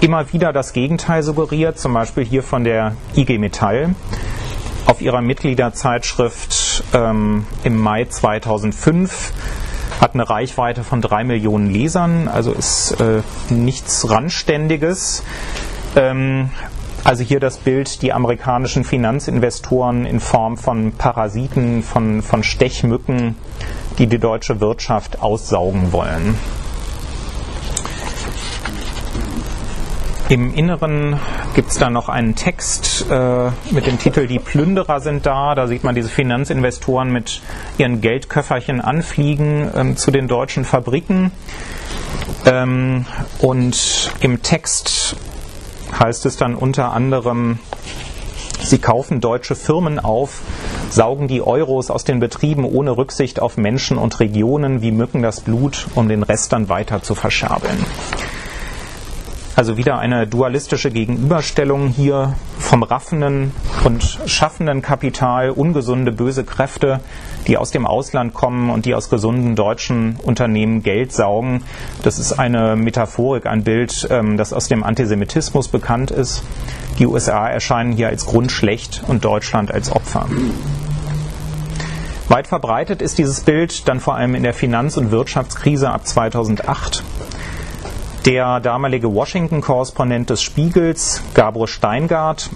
immer 0.02 0.32
wieder 0.32 0.54
das 0.54 0.74
Gegenteil 0.74 1.24
suggeriert, 1.24 1.80
zum 1.80 1.94
Beispiel 1.94 2.24
hier 2.24 2.44
von 2.44 2.64
der 2.64 2.94
IG 3.16 3.38
Metall 3.40 3.96
auf 4.86 5.02
ihrer 5.02 5.22
Mitgliederzeitschrift 5.22 6.84
ähm, 6.94 7.46
im 7.64 7.78
Mai 7.78 8.06
2005 8.06 9.34
hat 10.00 10.14
eine 10.14 10.30
Reichweite 10.30 10.84
von 10.84 11.02
drei 11.02 11.24
Millionen 11.24 11.70
Lesern, 11.70 12.28
also 12.28 12.52
ist 12.52 13.00
äh, 13.02 13.22
nichts 13.50 14.10
Randständiges. 14.10 15.24
Ähm, 15.96 16.50
also 17.04 17.24
hier 17.24 17.40
das 17.40 17.58
Bild, 17.58 18.02
die 18.02 18.12
amerikanischen 18.12 18.84
Finanzinvestoren 18.84 20.06
in 20.06 20.20
Form 20.20 20.58
von 20.58 20.92
Parasiten, 20.92 21.82
von, 21.82 22.22
von 22.22 22.44
Stechmücken, 22.44 23.36
die 23.98 24.08
die 24.08 24.20
deutsche 24.20 24.60
Wirtschaft 24.60 25.22
aussaugen 25.22 25.94
wollen. 25.94 26.36
Im 30.30 30.54
Inneren 30.54 31.18
gibt 31.56 31.70
es 31.70 31.78
dann 31.78 31.94
noch 31.94 32.10
einen 32.10 32.36
Text 32.36 33.06
äh, 33.10 33.50
mit 33.72 33.88
dem 33.88 33.98
Titel 33.98 34.28
Die 34.28 34.40
Plünderer 34.40 35.00
sind 35.00 35.26
da. 35.26 35.56
Da 35.56 35.68
sieht 35.68 35.86
man 35.86 35.96
diese 35.96 36.10
Finanzinvestoren 36.10 37.10
mit 37.10 37.42
ihren 37.78 38.02
Geldköfferchen 38.02 38.82
anfliegen 38.82 39.72
ähm, 39.74 39.96
zu 39.96 40.12
den 40.12 40.28
deutschen 40.28 40.66
Fabriken. 40.66 41.32
Ähm, 42.46 43.06
und 43.40 44.12
im 44.20 44.42
Text 44.42 45.16
heißt 45.98 46.26
es 46.26 46.36
dann 46.36 46.56
unter 46.56 46.92
anderem, 46.92 47.60
sie 48.62 48.80
kaufen 48.80 49.22
deutsche 49.22 49.56
Firmen 49.56 49.98
auf, 49.98 50.42
saugen 50.90 51.30
die 51.30 51.42
Euros 51.42 51.90
aus 51.90 52.04
den 52.04 52.20
Betrieben 52.20 52.66
ohne 52.66 52.98
Rücksicht 52.98 53.40
auf 53.40 53.56
Menschen 53.56 53.98
und 53.98 54.20
Regionen 54.20 54.82
wie 54.82 54.92
Mücken 54.92 55.22
das 55.22 55.40
Blut, 55.40 55.88
um 55.96 56.10
den 56.10 56.24
Rest 56.24 56.52
dann 56.52 56.68
weiter 56.68 57.02
zu 57.02 57.16
verscherbeln. 57.16 57.86
Also 59.58 59.76
wieder 59.76 59.98
eine 59.98 60.28
dualistische 60.28 60.92
Gegenüberstellung 60.92 61.88
hier 61.88 62.36
vom 62.60 62.84
raffenden 62.84 63.54
und 63.86 64.04
schaffenden 64.28 64.84
Kapital, 64.84 65.50
ungesunde, 65.50 66.12
böse 66.12 66.44
Kräfte, 66.44 67.00
die 67.48 67.58
aus 67.58 67.72
dem 67.72 67.88
Ausland 67.88 68.36
kommen 68.36 68.70
und 68.70 68.86
die 68.86 68.94
aus 68.94 69.10
gesunden 69.10 69.56
deutschen 69.56 70.18
Unternehmen 70.22 70.84
Geld 70.84 71.12
saugen. 71.12 71.64
Das 72.04 72.20
ist 72.20 72.34
eine 72.34 72.76
Metaphorik, 72.76 73.48
ein 73.48 73.64
Bild, 73.64 74.08
ähm, 74.12 74.38
das 74.38 74.54
aus 74.54 74.68
dem 74.68 74.84
Antisemitismus 74.84 75.70
bekannt 75.70 76.12
ist. 76.12 76.44
Die 77.00 77.08
USA 77.08 77.50
erscheinen 77.50 77.94
hier 77.94 78.10
als 78.10 78.28
grundschlecht 78.28 79.06
und 79.08 79.26
Deutschland 79.26 79.72
als 79.72 79.92
Opfer. 79.92 80.28
Weit 82.28 82.46
verbreitet 82.46 83.02
ist 83.02 83.18
dieses 83.18 83.42
Bild 83.42 83.88
dann 83.88 84.02
vor 84.02 84.14
allem 84.14 84.36
in 84.36 84.44
der 84.44 84.54
Finanz- 84.54 84.98
und 84.98 85.10
Wirtschaftskrise 85.10 85.90
ab 85.90 86.06
2008. 86.06 87.04
Der 88.28 88.60
damalige 88.60 89.14
Washington-Korrespondent 89.16 90.30
des 90.30 90.42
Spiegels, 90.42 91.24
Gabor 91.34 91.70
Steingart, 91.70 92.50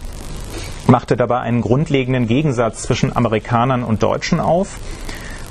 machte 0.87 1.15
dabei 1.15 1.39
einen 1.39 1.61
grundlegenden 1.61 2.27
Gegensatz 2.27 2.81
zwischen 2.81 3.15
Amerikanern 3.15 3.85
und 3.85 4.03
Deutschen 4.03 4.41
auf 4.41 4.79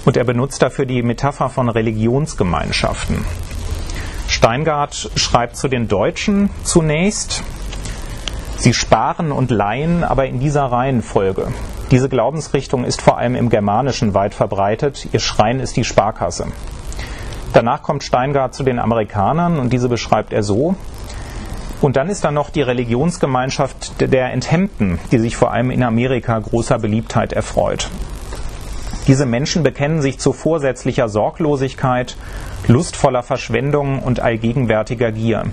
und 0.04 0.18
er 0.18 0.24
benutzt 0.24 0.61
dafür 0.61 0.85
die 0.85 1.02
Metapher 1.02 1.48
von 1.48 1.70
Religionsgemeinschaften. 1.70 3.24
Steingart 4.28 5.11
schreibt 5.16 5.56
zu 5.56 5.68
den 5.68 5.88
Deutschen 5.88 6.50
zunächst, 6.64 7.42
sie 8.59 8.74
sparen 8.74 9.33
und 9.33 9.50
leihen, 9.50 10.04
aber 10.04 10.26
in 10.26 10.38
dieser 10.38 10.66
Reihenfolge. 10.66 11.48
Diese 11.90 12.11
Glaubensrichtung 12.11 12.85
ist 12.85 13.00
vor 13.00 13.16
allem 13.16 13.37
im 13.37 13.48
Germanischen 13.48 14.12
weit 14.12 14.35
verbreitet, 14.35 15.09
ihr 15.12 15.20
Schrein 15.20 15.61
ist 15.61 15.78
die 15.78 15.85
Sparkasse. 15.85 16.48
Danach 17.52 17.82
kommt 17.82 18.04
Steingart 18.04 18.54
zu 18.54 18.62
den 18.62 18.78
Amerikanern 18.78 19.58
und 19.58 19.72
diese 19.72 19.88
beschreibt 19.88 20.32
er 20.32 20.42
so. 20.42 20.76
Und 21.80 21.96
dann 21.96 22.08
ist 22.08 22.24
da 22.24 22.30
noch 22.30 22.50
die 22.50 22.62
Religionsgemeinschaft 22.62 24.00
der 24.00 24.32
Enthemmten, 24.32 24.98
die 25.10 25.18
sich 25.18 25.36
vor 25.36 25.50
allem 25.52 25.70
in 25.70 25.82
Amerika 25.82 26.38
großer 26.38 26.78
Beliebtheit 26.78 27.32
erfreut. 27.32 27.88
Diese 29.06 29.26
Menschen 29.26 29.62
bekennen 29.62 30.02
sich 30.02 30.18
zu 30.18 30.32
vorsätzlicher 30.32 31.08
Sorglosigkeit, 31.08 32.16
lustvoller 32.68 33.22
Verschwendung 33.22 34.00
und 34.00 34.20
allgegenwärtiger 34.20 35.10
Gier. 35.10 35.44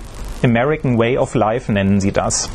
American 0.44 0.98
Way 0.98 1.18
of 1.18 1.34
Life 1.34 1.72
nennen 1.72 2.00
sie 2.00 2.12
das. 2.12 2.50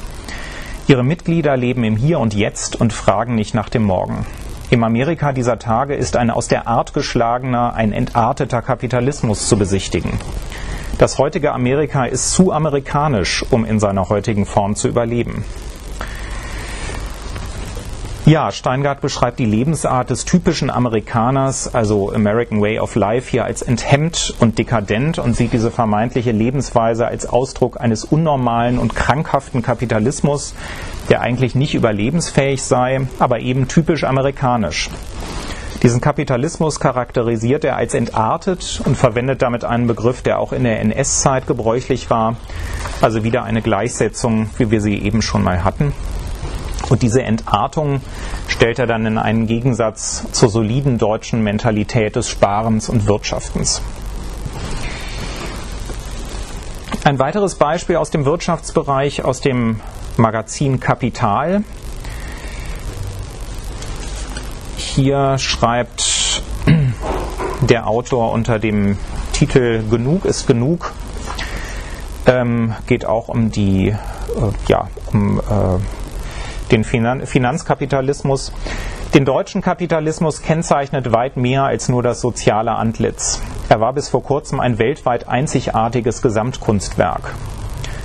Ihre 0.88 1.04
Mitglieder 1.04 1.58
leben 1.58 1.84
im 1.84 1.98
Hier 1.98 2.20
und 2.20 2.34
Jetzt 2.34 2.80
und 2.80 2.94
fragen 2.94 3.36
nicht 3.36 3.54
nach 3.54 3.70
dem 3.70 3.84
Morgen. 3.84 4.26
Im 4.74 4.84
Amerika 4.84 5.34
dieser 5.34 5.60
Tage 5.60 5.94
ist 5.94 6.16
ein 6.16 6.32
aus 6.32 6.48
der 6.48 6.68
Art 6.68 6.96
geschlagener, 6.96 7.76
ein 7.76 7.92
entarteter 7.92 8.64
Kapitalismus 8.64 9.48
zu 9.48 9.56
besichtigen. 9.56 10.18
Das 10.98 11.20
heutige 11.20 11.52
Amerika 11.52 12.06
ist 12.06 12.32
zu 12.32 12.52
amerikanisch, 12.52 13.46
um 13.52 13.66
in 13.66 13.80
seiner 13.80 14.10
heutigen 14.10 14.48
Form 14.48 14.76
zu 14.76 14.88
überleben. 14.88 15.46
Ja, 18.26 18.54
Steingart 18.54 19.02
beschreibt 19.02 19.38
die 19.38 19.46
Lebensart 19.46 20.10
des 20.10 20.24
typischen 20.24 20.70
Amerikaners, 20.70 21.76
also 21.76 22.14
American 22.14 22.62
Way 22.62 22.80
of 22.80 22.96
Life, 22.96 23.30
hier 23.30 23.44
als 23.44 23.62
enthemmt 23.62 24.34
und 24.40 24.58
dekadent 24.58 25.20
und 25.20 25.36
sieht 25.36 25.52
diese 25.52 25.72
vermeintliche 25.72 26.32
Lebensweise 26.32 27.06
als 27.06 27.26
Ausdruck 27.26 27.82
eines 27.82 28.06
unnormalen 28.06 28.80
und 28.80 28.96
krankhaften 28.96 29.62
Kapitalismus, 29.62 30.56
der 31.10 31.20
eigentlich 31.20 31.54
nicht 31.54 31.76
überlebensfähig 31.76 32.64
sei, 32.64 33.02
aber 33.20 33.42
eben 33.42 33.68
typisch 33.68 34.06
amerikanisch. 34.06 34.90
Diesen 35.82 36.00
Kapitalismus 36.00 36.80
charakterisiert 36.80 37.66
er 37.66 37.76
als 37.76 37.94
entartet 37.94 38.82
und 38.86 38.96
verwendet 38.96 39.42
damit 39.42 39.66
einen 39.66 39.86
Begriff, 39.86 40.22
der 40.22 40.40
auch 40.40 40.54
in 40.54 40.64
der 40.64 40.80
NS-Zeit 40.80 41.46
gebräuchlich 41.46 42.10
war, 42.10 42.38
also 43.02 43.26
wieder 43.26 43.44
eine 43.44 43.62
Gleichsetzung, 43.62 44.50
wie 44.58 44.72
wir 44.72 44.80
sie 44.80 44.98
eben 44.98 45.22
schon 45.22 45.44
mal 45.44 45.66
hatten. 45.66 45.92
Und 46.90 47.02
diese 47.02 47.24
Entartung 47.24 48.02
stellt 48.48 48.80
er 48.80 48.88
dann 48.88 49.06
in 49.06 49.18
einen 49.18 49.48
Gegensatz 49.48 50.26
zur 50.32 50.50
soliden 50.50 50.98
deutschen 50.98 51.42
Mentalität 51.42 52.16
des 52.16 52.30
Sparens 52.30 52.90
und 52.90 53.08
Wirtschaftens. 53.08 53.82
Ein 57.06 57.20
weiteres 57.20 57.56
Beispiel 57.56 57.98
aus 57.98 58.12
dem 58.12 58.26
Wirtschaftsbereich, 58.26 59.26
aus 59.26 59.42
dem 59.42 59.82
Magazin 60.18 60.80
Kapital. 60.80 61.64
Hier 64.78 65.38
schreibt 65.38 66.44
der 67.62 67.88
Autor 67.88 68.32
unter 68.32 68.60
dem 68.60 68.98
Titel 69.34 69.84
Genug 69.90 70.24
ist 70.26 70.48
genug. 70.48 70.94
Ähm, 72.26 72.74
geht 72.88 73.06
auch 73.06 73.28
um 73.28 73.52
die, 73.52 73.90
äh, 73.90 73.96
ja, 74.68 74.88
um 75.12 75.40
äh, 75.40 75.80
den 76.74 76.84
Finan 76.84 77.26
Finanzkapitalismus. 77.28 78.52
Den 79.14 79.26
deutschen 79.26 79.62
Kapitalismus 79.62 80.42
kennzeichnet 80.42 81.14
weit 81.14 81.38
mehr 81.38 81.66
als 81.66 81.88
nur 81.88 82.02
das 82.02 82.20
soziale 82.20 82.72
Antlitz. 82.72 83.42
Er 83.70 83.80
war 83.80 83.94
bis 83.94 84.10
vor 84.10 84.24
kurzem 84.24 84.60
ein 84.60 84.80
weltweit 84.80 85.28
einzigartiges 85.28 86.24
Gesamtkunstwerk. 86.24 87.36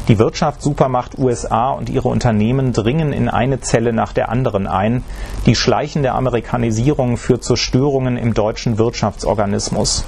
Die 0.08 0.18
Wirtschaftssupermacht 0.18 1.18
USA 1.18 1.70
und 1.70 1.88
ihre 1.88 2.08
Unternehmen 2.08 2.74
dringen 2.74 3.14
in 3.14 3.30
eine 3.30 3.60
Zelle 3.60 3.94
nach 3.94 4.12
der 4.12 4.28
anderen 4.28 4.66
ein. 4.66 5.02
Die 5.46 5.54
schleichende 5.54 6.12
Amerikanisierung 6.12 7.16
führt 7.16 7.44
zu 7.44 7.56
Störungen 7.56 8.18
im 8.18 8.34
deutschen 8.34 8.76
Wirtschaftsorganismus. 8.76 10.04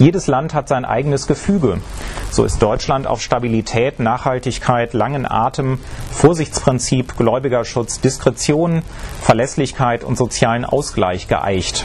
Jedes 0.00 0.28
Land 0.28 0.54
hat 0.54 0.66
sein 0.66 0.86
eigenes 0.86 1.26
Gefüge. 1.26 1.78
So 2.30 2.44
ist 2.44 2.62
Deutschland 2.62 3.06
auf 3.06 3.20
Stabilität, 3.20 4.00
Nachhaltigkeit, 4.00 4.94
langen 4.94 5.30
Atem, 5.30 5.78
Vorsichtsprinzip, 6.10 7.18
Gläubigerschutz, 7.18 8.00
Diskretion, 8.00 8.80
Verlässlichkeit 9.20 10.02
und 10.02 10.16
sozialen 10.16 10.64
Ausgleich 10.64 11.28
geeicht. 11.28 11.84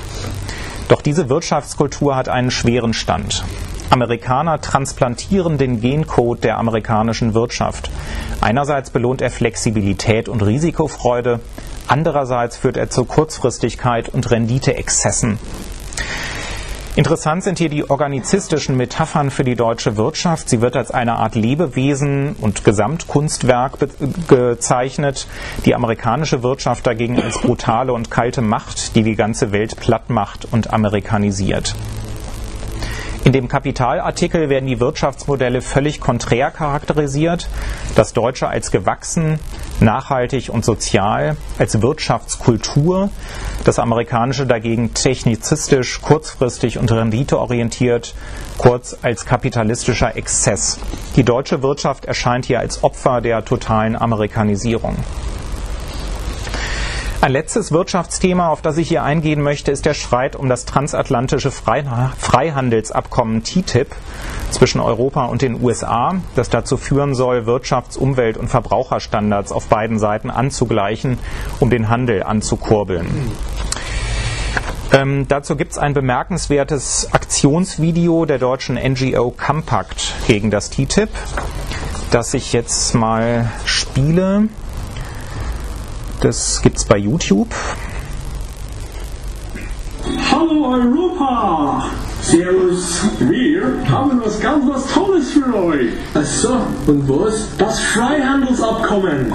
Doch 0.87 1.01
diese 1.01 1.27
Wirtschaftskultur 1.27 2.15
hat 2.15 2.29
einen 2.29 2.51
schweren 2.51 2.93
Stand. 2.93 3.43
Amerikaner 3.89 4.61
transplantieren 4.61 5.57
den 5.57 5.81
Gencode 5.81 6.45
der 6.45 6.57
amerikanischen 6.57 7.33
Wirtschaft. 7.33 7.91
Einerseits 8.39 8.91
belohnt 8.91 9.21
er 9.21 9.29
Flexibilität 9.29 10.29
und 10.29 10.41
Risikofreude, 10.41 11.41
andererseits 11.89 12.55
führt 12.55 12.77
er 12.77 12.89
zu 12.89 13.03
Kurzfristigkeit 13.03 14.07
und 14.07 14.31
Renditeexzessen. 14.31 15.37
Interessant 16.95 17.43
sind 17.43 17.57
hier 17.57 17.67
die 17.67 17.89
organizistischen 17.89 18.77
Metaphern 18.77 19.29
für 19.29 19.43
die 19.43 19.55
deutsche 19.55 19.97
Wirtschaft. 19.97 20.47
Sie 20.47 20.61
wird 20.61 20.77
als 20.77 20.91
eine 20.91 21.17
Art 21.17 21.35
Lebewesen 21.35 22.37
und 22.39 22.63
Gesamtkunstwerk 22.63 23.79
gezeichnet. 24.29 25.27
Die 25.65 25.75
amerikanische 25.75 26.41
Wirtschaft 26.41 26.87
dagegen 26.87 27.21
als 27.21 27.39
brutale 27.39 27.91
und 27.91 28.09
kalte 28.09 28.41
Macht, 28.41 28.95
die 28.95 29.03
die 29.03 29.15
ganze 29.15 29.51
Welt 29.51 29.75
platt 29.75 30.09
macht 30.09 30.47
und 30.49 30.71
amerikanisiert. 30.71 31.75
In 33.25 33.33
dem 33.33 33.47
Kapitalartikel 33.47 34.49
werden 34.49 34.67
die 34.67 34.79
Wirtschaftsmodelle 34.79 35.61
völlig 35.61 35.99
konträr 35.99 36.51
charakterisiert. 36.51 37.49
Das 37.95 38.13
Deutsche 38.13 38.47
als 38.47 38.69
gewachsen, 38.69 39.39
nachhaltig 39.79 40.49
und 40.49 40.63
sozial, 40.63 41.35
als 41.57 41.81
Wirtschaftskultur. 41.81 43.09
Das 43.63 43.79
Amerikanische 43.79 44.45
dagegen 44.45 44.93
technizistisch, 44.93 46.03
kurzfristig 46.03 46.77
und 46.77 46.91
renditeorientiert, 46.91 48.13
kurz 48.59 48.95
als 49.01 49.25
kapitalistischer 49.25 50.15
Exzess. 50.15 50.77
Die 51.15 51.23
deutsche 51.23 51.63
Wirtschaft 51.63 52.05
erscheint 52.05 52.45
hier 52.45 52.59
als 52.59 52.83
Opfer 52.83 53.21
der 53.21 53.43
totalen 53.43 53.95
Amerikanisierung. 53.95 54.97
Ein 57.25 57.31
letztes 57.31 57.71
Wirtschaftsthema, 57.71 58.49
auf 58.49 58.61
das 58.61 58.77
ich 58.77 58.87
hier 58.87 59.01
eingehen 59.01 59.41
möchte, 59.41 59.71
ist 59.71 59.87
der 59.87 59.95
Streit 59.95 60.35
um 60.35 60.47
das 60.47 60.65
transatlantische 60.65 61.49
Freihandelsabkommen 61.49 63.43
TTIP 63.43 63.95
zwischen 64.51 64.79
Europa 64.79 65.25
und 65.25 65.41
den 65.41 65.59
USA, 65.59 66.21
das 66.35 66.51
dazu 66.51 66.77
führen 66.77 67.15
soll, 67.15 67.47
Wirtschafts-, 67.47 67.97
Umwelt- 67.97 68.37
und 68.37 68.49
Verbraucherstandards 68.49 69.51
auf 69.51 69.65
beiden 69.69 69.97
Seiten 69.97 70.29
anzugleichen, 70.29 71.17
um 71.59 71.71
den 71.71 71.89
Handel 71.89 72.21
anzukurbeln. 72.21 73.07
Ähm, 74.93 75.27
dazu 75.27 75.55
gibt 75.55 75.71
es 75.71 75.79
ein 75.79 75.95
bemerkenswertes 75.95 77.09
Aktionsvideo 77.11 78.25
der 78.25 78.37
deutschen 78.37 78.75
NGO 78.75 79.31
Compact 79.31 80.13
gegen 80.27 80.51
das 80.51 80.69
TTIP. 80.69 81.09
das 82.11 82.35
ich 82.35 82.53
jetzt 82.53 82.93
mal 82.93 83.51
spiele. 83.65 84.47
Das 86.21 86.61
gibt 86.61 86.77
es 86.77 86.85
bei 86.85 86.97
YouTube. 86.97 87.53
Hallo 90.31 90.73
Europa! 90.73 91.89
Servus, 92.21 93.03
wir 93.19 93.61
haben 93.87 94.19
was 94.23 94.39
ganz 94.39 94.65
was 94.67 94.87
Tolles 94.91 95.31
für 95.31 95.53
euch. 95.53 95.89
Ach 96.15 96.25
so, 96.25 96.57
und 96.87 97.07
was? 97.07 97.47
Das 97.57 97.79
Freihandelsabkommen. 97.79 99.31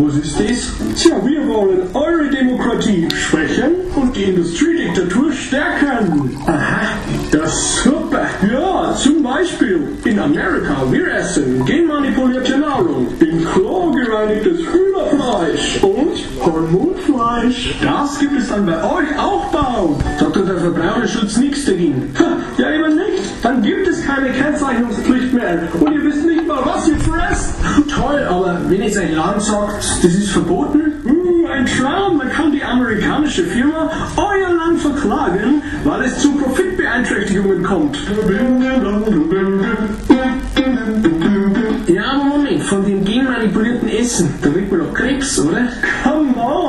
Was 0.00 0.14
ist 0.16 0.38
das? 0.38 0.72
Tja, 0.96 1.16
wir 1.24 1.46
wollen 1.48 1.80
eure 1.92 2.28
Demokratie 2.30 3.08
schwächen 3.14 3.72
und 3.96 4.14
die 4.14 4.24
Industriediktatur 4.24 5.32
stärken. 5.32 6.36
Aha, 6.46 6.86
Das 7.32 7.52
ist 7.52 7.82
super. 7.82 8.26
Ja, 8.52 8.94
zum 8.94 9.22
Beispiel 9.24 9.88
in 10.04 10.18
Amerika, 10.20 10.76
wir 10.90 11.12
essen 11.14 11.64
genmanipulierte 11.64 12.58
Nahrung, 12.58 13.08
in 13.20 13.44
Chlor 13.44 13.92
gereinigtes 13.94 14.60
Hühnerfleisch 14.72 15.82
und 15.82 16.16
Hormonfleisch. 16.44 17.74
Das 17.82 18.18
gibt 18.18 18.38
es 18.38 18.48
dann 18.48 18.66
bei 18.66 18.76
euch 18.82 19.18
auch 19.18 19.46
bald. 19.50 19.96
sagt 20.18 20.36
der 20.36 20.58
Verbraucherschutz 20.58 21.36
nichts 21.38 21.64
dagegen. 21.64 22.14
Ha, 22.18 22.36
Ja, 22.56 22.70
eben 22.72 22.96
nicht. 22.96 23.22
Dann 23.42 23.62
gibt 23.62 23.86
es 23.88 24.04
keine 24.04 24.30
Kennzeichnungspflicht 24.30 25.32
mehr. 25.34 25.68
Und 25.80 25.92
ihr 25.92 26.04
wisst 26.04 26.24
nicht 26.24 26.47
Toll, 28.08 28.24
aber 28.24 28.58
wenn 28.68 28.82
jetzt 28.82 28.96
ein 28.96 29.14
Land 29.14 29.42
sagt, 29.42 29.84
das 30.02 30.14
ist 30.14 30.30
verboten, 30.30 30.88
Hm, 31.04 31.46
ein 31.50 31.66
Traum. 31.66 32.18
Man 32.18 32.30
kann 32.30 32.52
die 32.52 32.62
amerikanische 32.62 33.44
Firma 33.44 33.90
euer 34.16 34.52
Land 34.54 34.80
verklagen, 34.80 35.62
weil 35.84 36.02
es 36.04 36.18
zu 36.18 36.32
Profitbeeinträchtigungen 36.32 37.62
kommt. 37.62 37.98
ja, 41.86 42.04
aber 42.12 42.24
Moment, 42.24 42.62
von 42.62 42.84
dem 42.84 43.04
genmanipulierten 43.04 43.88
Essen, 43.88 44.34
da 44.42 44.48
kriegt 44.48 44.70
man 44.70 44.80
doch 44.80 44.94
Krebs, 44.94 45.38
oder? 45.40 45.68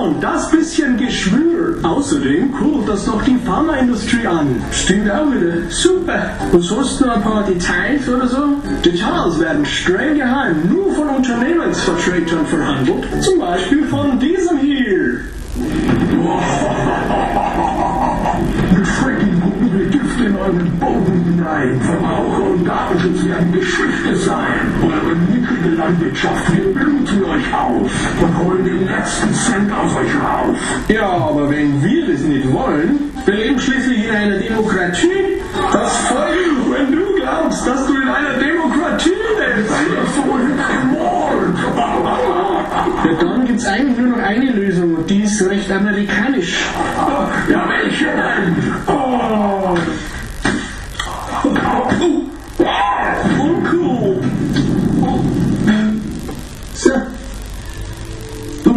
On, 0.01 0.15
das 0.21 0.49
bisschen 0.49 0.95
Geschwür. 0.95 1.77
Außerdem 1.83 2.53
kurbelt 2.53 2.87
das 2.87 3.05
noch 3.05 3.21
die 3.23 3.35
Pharmaindustrie 3.45 4.25
an. 4.25 4.61
Stimmt 4.71 5.11
auch 5.11 5.29
wieder. 5.29 5.69
Super. 5.69 6.31
Was 6.53 6.71
hast 6.71 7.01
du 7.01 7.05
noch 7.05 7.17
ein 7.17 7.21
paar 7.21 7.43
Details 7.43 8.07
oder 8.07 8.25
so? 8.25 8.37
Details 8.85 9.37
werden 9.41 9.65
streng 9.65 10.15
geheim 10.15 10.69
nur 10.69 10.93
von 10.93 11.09
Unternehmensvertretern 11.09 12.45
verhandelt. 12.45 13.03
Zum 13.21 13.39
Beispiel 13.39 13.83
von 13.87 14.17
diesem 14.19 14.59
hier. 14.59 15.19
Mit 18.77 18.87
schrecklichen 18.87 19.41
guten 19.41 19.91
Gift 19.91 20.21
in 20.21 20.37
euren 20.37 20.79
Boden 20.79 21.23
hinein. 21.25 21.81
Verbraucher 21.81 22.51
und 22.51 22.63
Datenschutz 22.65 23.25
werden 23.25 23.51
Geschichte 23.51 24.15
sein. 24.15 24.71
Eure 24.81 25.17
Landwirtschaft, 25.79 26.53
wir 26.53 26.73
bluten 26.73 27.23
euch 27.23 27.53
auf 27.53 27.91
und 28.21 28.37
holen 28.37 28.65
den 28.65 28.85
letzten 28.85 29.33
Cent 29.33 29.71
aus 29.71 29.95
euch 29.95 30.13
raus. 30.15 30.57
Ja, 30.89 31.09
aber 31.09 31.49
wenn 31.49 31.81
wir 31.81 32.05
das 32.11 32.19
nicht 32.21 32.51
wollen, 32.51 33.11
Wir 33.25 33.33
leben 33.35 33.59
schließlich 33.59 34.07
in 34.07 34.15
einer 34.15 34.37
Demokratie. 34.37 35.39
das 35.71 35.97
folgt, 36.07 36.71
wenn 36.71 36.91
du 36.91 37.15
glaubst, 37.15 37.65
dass 37.67 37.85
du 37.87 37.93
in 37.93 38.07
einer 38.09 38.33
Demokratie 38.33 39.09
lebst. 39.39 39.73
Ja, 43.05 43.13
dann 43.21 43.45
gibt's 43.45 43.65
eigentlich 43.65 43.97
nur 43.97 44.17
noch 44.17 44.23
eine 44.23 44.51
Lösung 44.51 44.95
und 44.95 45.09
die 45.09 45.23
ist 45.23 45.41
recht 45.47 45.71
amerikanisch. 45.71 46.57
Ja, 47.49 47.65
welche 47.69 48.05
denn? 48.05 48.55
Oh. 48.87 49.77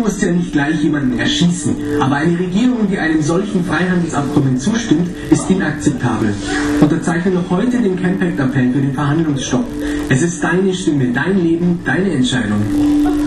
Musst 0.03 0.23
ja 0.23 0.33
nicht 0.33 0.53
gleich 0.53 0.83
jemanden 0.83 1.19
erschießen, 1.19 1.77
aber 2.01 2.17
eine 2.17 2.39
Regierung, 2.39 2.89
die 2.91 2.99
einem 2.99 3.23
solchen 3.23 3.65
Freihandelsabkommen 3.65 4.59
zustimmt, 4.59 5.09
ist 5.31 5.49
inakzeptabel. 5.49 6.35
Unterzeichne 6.81 7.33
noch 7.33 7.49
heute 7.51 7.81
den 7.81 8.01
Campact-Appell 8.01 8.73
für 8.73 8.81
den 8.81 8.95
Verhandlungsstopp. 8.95 9.65
Es 10.09 10.23
ist 10.23 10.43
deine 10.43 10.75
Stimme, 10.75 11.13
dein 11.13 11.43
Leben, 11.43 11.81
deine 11.85 12.11
Entscheidung. 12.11 12.61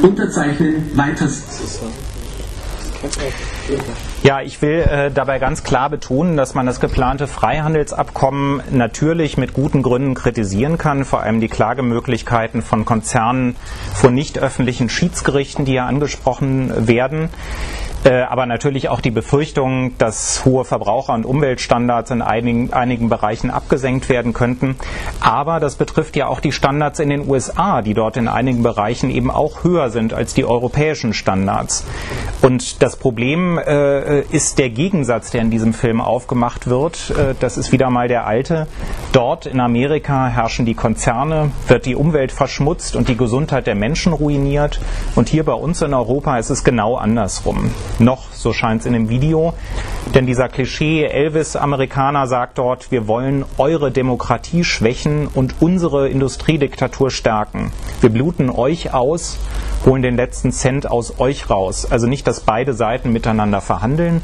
Unterzeichnen, 0.02 0.76
weiters. 0.96 1.44
Ja, 4.24 4.42
ich 4.42 4.62
will 4.62 4.80
äh, 4.80 5.12
dabei 5.12 5.40
ganz 5.40 5.64
klar 5.64 5.90
betonen, 5.90 6.38
dass 6.38 6.56
man 6.56 6.66
das 6.66 6.80
geplante 6.80 7.28
Freihandelsabkommen 7.28 8.62
natürlich 8.72 9.38
mit 9.38 9.54
guten 9.54 9.84
Gründen 9.84 10.16
kritisieren 10.16 10.78
kann, 10.78 11.06
vor 11.06 11.22
allem 11.22 11.42
die 11.42 11.48
Klagemöglichkeiten 11.48 12.62
von 12.62 12.86
Konzernen 12.86 13.56
vor 13.94 14.12
nicht 14.12 14.40
öffentlichen 14.40 14.90
Schiedsgerichten, 14.90 15.66
die 15.66 15.74
ja 15.74 15.86
angesprochen 15.86 16.88
werden. 16.88 17.30
Äh, 18.06 18.22
aber 18.22 18.46
natürlich 18.46 18.90
auch 18.90 19.02
die 19.02 19.10
Befürchtung, 19.10 19.98
dass 19.98 20.46
hohe 20.46 20.64
Verbraucher- 20.64 21.16
und 21.16 21.26
Umweltstandards 21.26 22.12
in 22.12 22.22
einigen, 22.22 22.72
einigen 22.72 23.10
Bereichen 23.10 23.50
abgesenkt 23.50 24.10
werden 24.10 24.32
könnten. 24.32 24.76
Aber 25.22 25.60
das 25.60 25.76
betrifft 25.76 26.16
ja 26.16 26.28
auch 26.28 26.40
die 26.40 26.52
Standards 26.52 27.00
in 27.00 27.10
den 27.10 27.28
USA, 27.28 27.82
die 27.82 27.96
dort 27.96 28.18
in 28.18 28.28
einigen 28.28 28.62
Bereichen 28.62 29.10
eben 29.10 29.32
auch 29.32 29.64
höher 29.64 29.90
sind 29.90 30.14
als 30.14 30.36
die 30.36 30.46
europäischen 30.46 31.14
Standards. 31.14 31.84
Und 32.44 32.84
das 32.84 32.96
Problem 32.98 33.58
äh, 33.58 34.22
ist 34.22 34.60
der 34.60 34.70
Gegensatz, 34.70 35.32
der 35.32 35.42
in 35.42 35.50
diesem 35.50 35.74
Film 35.74 36.00
aufgemacht 36.00 36.68
wird. 36.68 37.10
Äh, 37.10 37.34
das 37.40 37.58
ist 37.58 37.72
wieder 37.72 37.90
mal 37.90 38.08
der 38.08 38.28
alte. 38.28 38.68
Dort 39.14 39.48
in 39.48 39.60
Amerika 39.60 40.28
herrschen 40.28 40.68
die 40.68 40.76
Konzerne, 40.76 41.50
wird 41.68 41.88
die 41.88 41.96
Umwelt 41.96 42.32
verschmutzt 42.32 42.96
und 42.96 43.10
die 43.10 43.18
Gesundheit 43.18 43.66
der 43.66 43.76
Menschen 43.76 44.14
ruiniert. 44.14 44.80
Und 45.16 45.28
hier 45.28 45.44
bei 45.44 45.54
uns 45.54 45.82
in 45.82 45.96
Europa 45.96 46.38
ist 46.38 46.52
es 46.52 46.64
genau 46.64 46.98
andersrum. 46.98 47.72
Noch, 48.00 48.34
so 48.34 48.52
scheint 48.52 48.82
es 48.82 48.86
in 48.86 48.94
dem 48.94 49.10
Video. 49.10 49.54
Denn 50.14 50.26
dieser 50.26 50.50
Klischee-Elvis-Amerikaner 50.50 52.28
sagt 52.28 52.58
dort, 52.58 52.92
wir 52.92 53.08
wollen 53.08 53.46
eure 53.58 53.92
Demokratie 53.92 54.64
schwächen 54.64 55.28
und 55.28 55.56
unsere 55.62 56.10
Industriediktatur 56.10 57.10
stärken. 57.10 57.72
Wir 58.02 58.10
bluten 58.10 58.50
euch 58.50 58.94
aus, 58.94 59.38
holen 59.86 60.02
den 60.02 60.16
letzten 60.18 60.52
Cent 60.52 60.90
aus 60.90 61.20
euch 61.20 61.50
raus. 61.50 61.90
Also 61.90 62.08
nicht, 62.08 62.28
dass 62.28 62.42
beide 62.42 62.74
Seiten 62.74 63.14
miteinander 63.14 63.62
verhandeln 63.62 64.22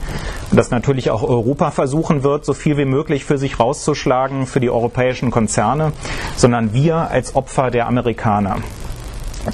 und 0.49 0.57
dass 0.57 0.71
natürlich 0.71 1.09
auch 1.09 1.23
Europa 1.23 1.71
versuchen 1.71 2.23
wird, 2.23 2.45
so 2.45 2.53
viel 2.53 2.77
wie 2.77 2.85
möglich 2.85 3.25
für 3.25 3.37
sich 3.37 3.59
rauszuschlagen, 3.59 4.47
für 4.47 4.59
die 4.59 4.69
europäischen 4.69 5.31
Konzerne, 5.31 5.93
sondern 6.35 6.73
wir 6.73 6.95
als 7.09 7.35
Opfer 7.35 7.71
der 7.71 7.87
Amerikaner. 7.87 8.57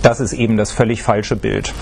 Das 0.02 0.20
ist 0.20 0.34
eben 0.34 0.58
das 0.58 0.72
völlig 0.72 1.04
falsche 1.04 1.36
Bild. 1.36 1.74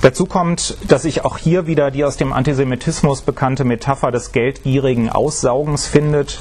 Dazu 0.00 0.26
kommt, 0.26 0.76
dass 0.86 1.04
ich 1.04 1.24
auch 1.24 1.38
hier 1.38 1.66
wieder 1.66 1.90
die 1.90 2.04
aus 2.04 2.16
dem 2.16 2.32
Antisemitismus 2.32 3.22
bekannte 3.22 3.64
Metapher 3.64 4.12
des 4.12 4.30
geldgierigen 4.30 5.10
Aussaugens 5.10 5.88
findet 5.88 6.40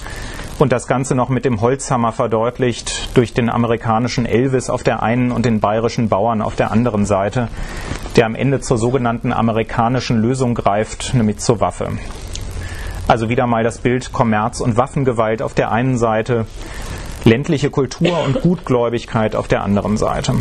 und 0.60 0.72
das 0.72 0.86
Ganze 0.86 1.16
noch 1.16 1.30
mit 1.30 1.44
dem 1.44 1.60
Holzhammer 1.60 2.12
verdeutlicht 2.12 3.18
durch 3.18 3.34
den 3.34 3.50
amerikanischen 3.50 4.28
Elvis 4.28 4.70
auf 4.70 4.84
der 4.84 5.02
einen 5.02 5.32
und 5.32 5.44
den 5.44 5.60
bayerischen 5.60 6.08
Bauern 6.08 6.44
auf 6.44 6.56
der 6.56 6.70
anderen 6.70 7.08
Seite, 7.08 7.48
der 8.16 8.28
am 8.28 8.36
Ende 8.36 8.62
zur 8.62 8.78
sogenannten 8.78 9.34
amerikanischen 9.34 10.22
Lösung 10.22 10.54
greift, 10.54 11.16
nämlich 11.16 11.40
zur 11.40 11.60
Waffe. 11.60 11.90
Also 13.08 13.28
wieder 13.28 13.48
mal 13.48 13.64
das 13.64 13.80
Bild 13.80 14.14
Kommerz 14.14 14.60
und 14.60 14.78
Waffengewalt 14.78 15.42
auf 15.42 15.56
der 15.56 15.72
einen 15.72 15.98
Seite, 15.98 16.46
ländliche 17.24 17.72
Kultur 17.72 18.24
und 18.24 18.42
Gutgläubigkeit 18.42 19.36
auf 19.36 19.48
der 19.48 19.64
anderen 19.64 19.98
Seite. 19.98 20.36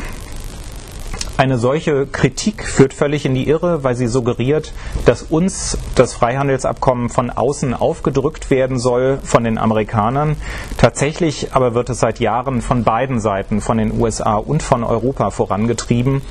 Eine 1.38 1.59
solche 1.59 2.07
Kritik 2.07 2.64
führt 2.64 2.94
völlig 2.94 3.27
in 3.27 3.35
die 3.35 3.46
Irre, 3.46 3.85
weil 3.85 3.94
sie 3.94 4.07
suggeriert, 4.07 4.72
dass 5.05 5.22
uns 5.22 5.77
das 5.94 6.14
Freihandelsabkommen 6.14 7.11
von 7.11 7.29
außen 7.29 7.75
aufgedrückt 7.75 8.49
werden 8.51 8.79
soll 8.79 9.18
von 9.22 9.44
den 9.44 9.59
Amerikanern. 9.59 10.37
Tatsächlich 10.79 11.53
aber 11.53 11.75
wird 11.75 11.90
es 11.90 12.01
seit 12.01 12.20
Jahren 12.20 12.62
von 12.62 12.85
beiden 12.85 13.20
Seiten, 13.20 13.61
von 13.61 13.77
den 13.77 14.01
USA 14.01 14.37
und 14.37 14.62
von 14.62 14.83
Europa 14.83 15.31
vorangetrieben. 15.31 16.22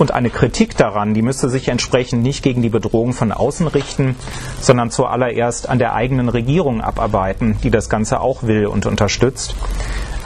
Und 0.00 0.10
eine 0.10 0.30
Kritik 0.30 0.76
daran, 0.76 1.14
die 1.14 1.22
müsste 1.22 1.48
sich 1.48 1.68
entsprechend 1.68 2.24
nicht 2.24 2.42
gegen 2.42 2.60
die 2.60 2.70
Bedrohung 2.70 3.12
von 3.12 3.30
außen 3.30 3.68
richten, 3.68 4.16
sondern 4.60 4.90
zuallererst 4.90 5.68
an 5.68 5.78
der 5.78 5.94
eigenen 5.94 6.28
Regierung 6.28 6.80
abarbeiten, 6.80 7.56
die 7.62 7.70
das 7.70 7.88
Ganze 7.88 8.20
auch 8.20 8.42
will 8.42 8.66
und 8.66 8.84
unterstützt. 8.86 9.54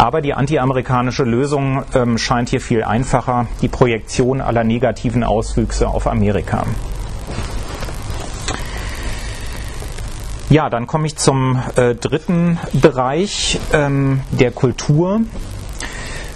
Aber 0.05 0.21
die 0.21 0.35
antiamerikanische 0.35 1.25
Lösung 1.25 1.83
ähm, 1.95 2.19
scheint 2.19 2.51
hier 2.51 2.61
viel 2.61 2.85
einfacher, 2.85 3.47
die 3.63 3.69
Projektion 3.69 4.43
aller 4.43 4.63
negativen 4.63 5.25
Auswüchse 5.25 5.89
auf 5.89 6.07
Amerika. 6.07 6.67
Ja, 10.51 10.69
dann 10.69 10.87
komme 10.87 11.07
ich 11.07 11.17
zum 11.17 11.59
äh, 11.77 11.95
dritten 11.95 12.59
Bereich 12.75 13.59
ähm, 13.73 14.21
der 14.31 14.51
Kultur. 14.51 15.23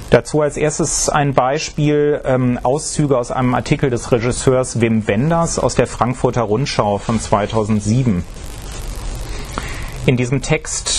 Dazu 0.09 0.40
als 0.40 0.57
erstes 0.57 1.11
ein 1.11 1.35
Beispiel, 1.35 2.22
ähm, 2.24 2.59
Auszüge 2.62 3.18
aus 3.18 3.31
einem 3.31 3.52
Artikel 3.52 3.90
des 3.90 4.11
Regisseurs 4.11 4.81
Wim 4.81 5.07
Wenders 5.07 5.59
aus 5.59 5.74
der 5.74 5.87
Frankfurter 5.87 6.40
Rundschau 6.40 6.96
von 6.96 7.20
2007. 7.20 8.24
In 10.07 10.16
diesem 10.16 10.40
Text 10.40 10.97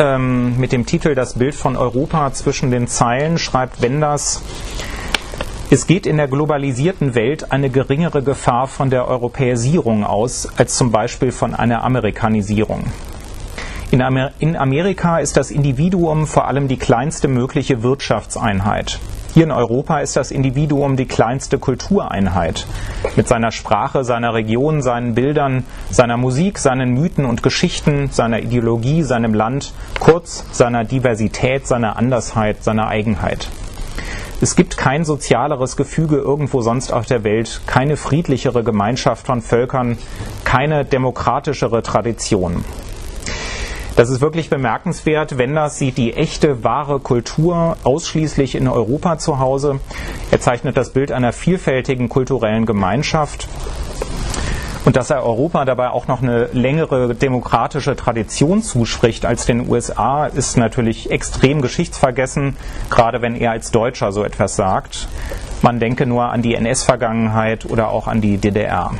ähm, 0.00 0.58
mit 0.58 0.72
dem 0.72 0.86
Titel 0.86 1.14
Das 1.14 1.34
Bild 1.34 1.54
von 1.54 1.76
Europa 1.76 2.32
zwischen 2.32 2.70
den 2.70 2.88
Zeilen 2.88 3.38
schreibt 3.38 3.82
Wenders, 3.82 4.42
es 5.70 5.86
geht 5.86 6.04
in 6.04 6.16
der 6.16 6.26
globalisierten 6.26 7.14
Welt 7.14 7.52
eine 7.52 7.70
geringere 7.70 8.24
Gefahr 8.24 8.66
von 8.66 8.90
der 8.90 9.06
Europäisierung 9.06 10.04
aus 10.04 10.48
als 10.56 10.76
zum 10.76 10.90
Beispiel 10.90 11.30
von 11.30 11.54
einer 11.54 11.84
Amerikanisierung. 11.84 12.84
In, 13.92 14.02
Amer 14.02 14.32
in 14.40 14.56
Amerika 14.56 15.18
ist 15.18 15.36
das 15.36 15.52
Individuum 15.52 16.26
vor 16.26 16.48
allem 16.48 16.66
die 16.66 16.76
kleinste 16.76 17.28
mögliche 17.28 17.84
Wirtschaftseinheit. 17.84 18.98
Hier 19.32 19.44
in 19.44 19.52
Europa 19.52 20.00
ist 20.00 20.16
das 20.16 20.32
Individuum 20.32 20.96
die 20.96 21.06
kleinste 21.06 21.58
Kultureinheit. 21.58 22.66
Mit 23.14 23.28
seiner 23.28 23.52
Sprache, 23.52 24.02
seiner 24.02 24.34
Region, 24.34 24.82
seinen 24.82 25.14
Bildern, 25.14 25.64
seiner 25.88 26.16
Musik, 26.16 26.58
seinen 26.58 26.94
Mythen 26.94 27.24
und 27.24 27.42
Geschichten, 27.42 28.08
seiner 28.10 28.40
Ideologie, 28.40 29.02
seinem 29.02 29.32
Land, 29.32 29.72
kurz 30.00 30.44
seiner 30.50 30.82
Diversität, 30.82 31.68
seiner 31.68 31.96
Andersheit, 31.96 32.64
seiner 32.64 32.88
Eigenheit. 32.88 33.48
Es 34.40 34.56
gibt 34.56 34.76
kein 34.76 35.04
sozialeres 35.04 35.76
Gefüge 35.76 36.16
irgendwo 36.16 36.62
sonst 36.62 36.92
auf 36.92 37.06
der 37.06 37.22
Welt, 37.22 37.60
keine 37.66 37.96
friedlichere 37.96 38.64
Gemeinschaft 38.64 39.26
von 39.26 39.42
Völkern, 39.42 39.96
keine 40.44 40.84
demokratischere 40.84 41.82
Tradition. 41.82 42.64
Das 44.00 44.08
ist 44.08 44.22
wirklich 44.22 44.48
bemerkenswert. 44.48 45.36
Wenders 45.36 45.76
sieht 45.76 45.98
die 45.98 46.14
echte, 46.14 46.64
wahre 46.64 47.00
Kultur 47.00 47.76
ausschließlich 47.84 48.54
in 48.54 48.66
Europa 48.66 49.18
zu 49.18 49.38
Hause. 49.38 49.78
Er 50.30 50.40
zeichnet 50.40 50.78
das 50.78 50.94
Bild 50.94 51.12
einer 51.12 51.34
vielfältigen 51.34 52.08
kulturellen 52.08 52.64
Gemeinschaft. 52.64 53.46
Und 54.86 54.96
dass 54.96 55.10
er 55.10 55.22
Europa 55.22 55.66
dabei 55.66 55.90
auch 55.90 56.08
noch 56.08 56.22
eine 56.22 56.46
längere 56.54 57.14
demokratische 57.14 57.94
Tradition 57.94 58.62
zuspricht 58.62 59.26
als 59.26 59.44
den 59.44 59.68
USA, 59.68 60.24
ist 60.24 60.56
natürlich 60.56 61.10
extrem 61.10 61.60
geschichtsvergessen, 61.60 62.56
gerade 62.88 63.20
wenn 63.20 63.36
er 63.36 63.50
als 63.50 63.70
Deutscher 63.70 64.12
so 64.12 64.24
etwas 64.24 64.56
sagt. 64.56 65.08
Man 65.60 65.78
denke 65.78 66.06
nur 66.06 66.24
an 66.24 66.40
die 66.40 66.54
NS-Vergangenheit 66.54 67.66
oder 67.66 67.90
auch 67.90 68.06
an 68.06 68.22
die 68.22 68.38
DDR. 68.38 68.92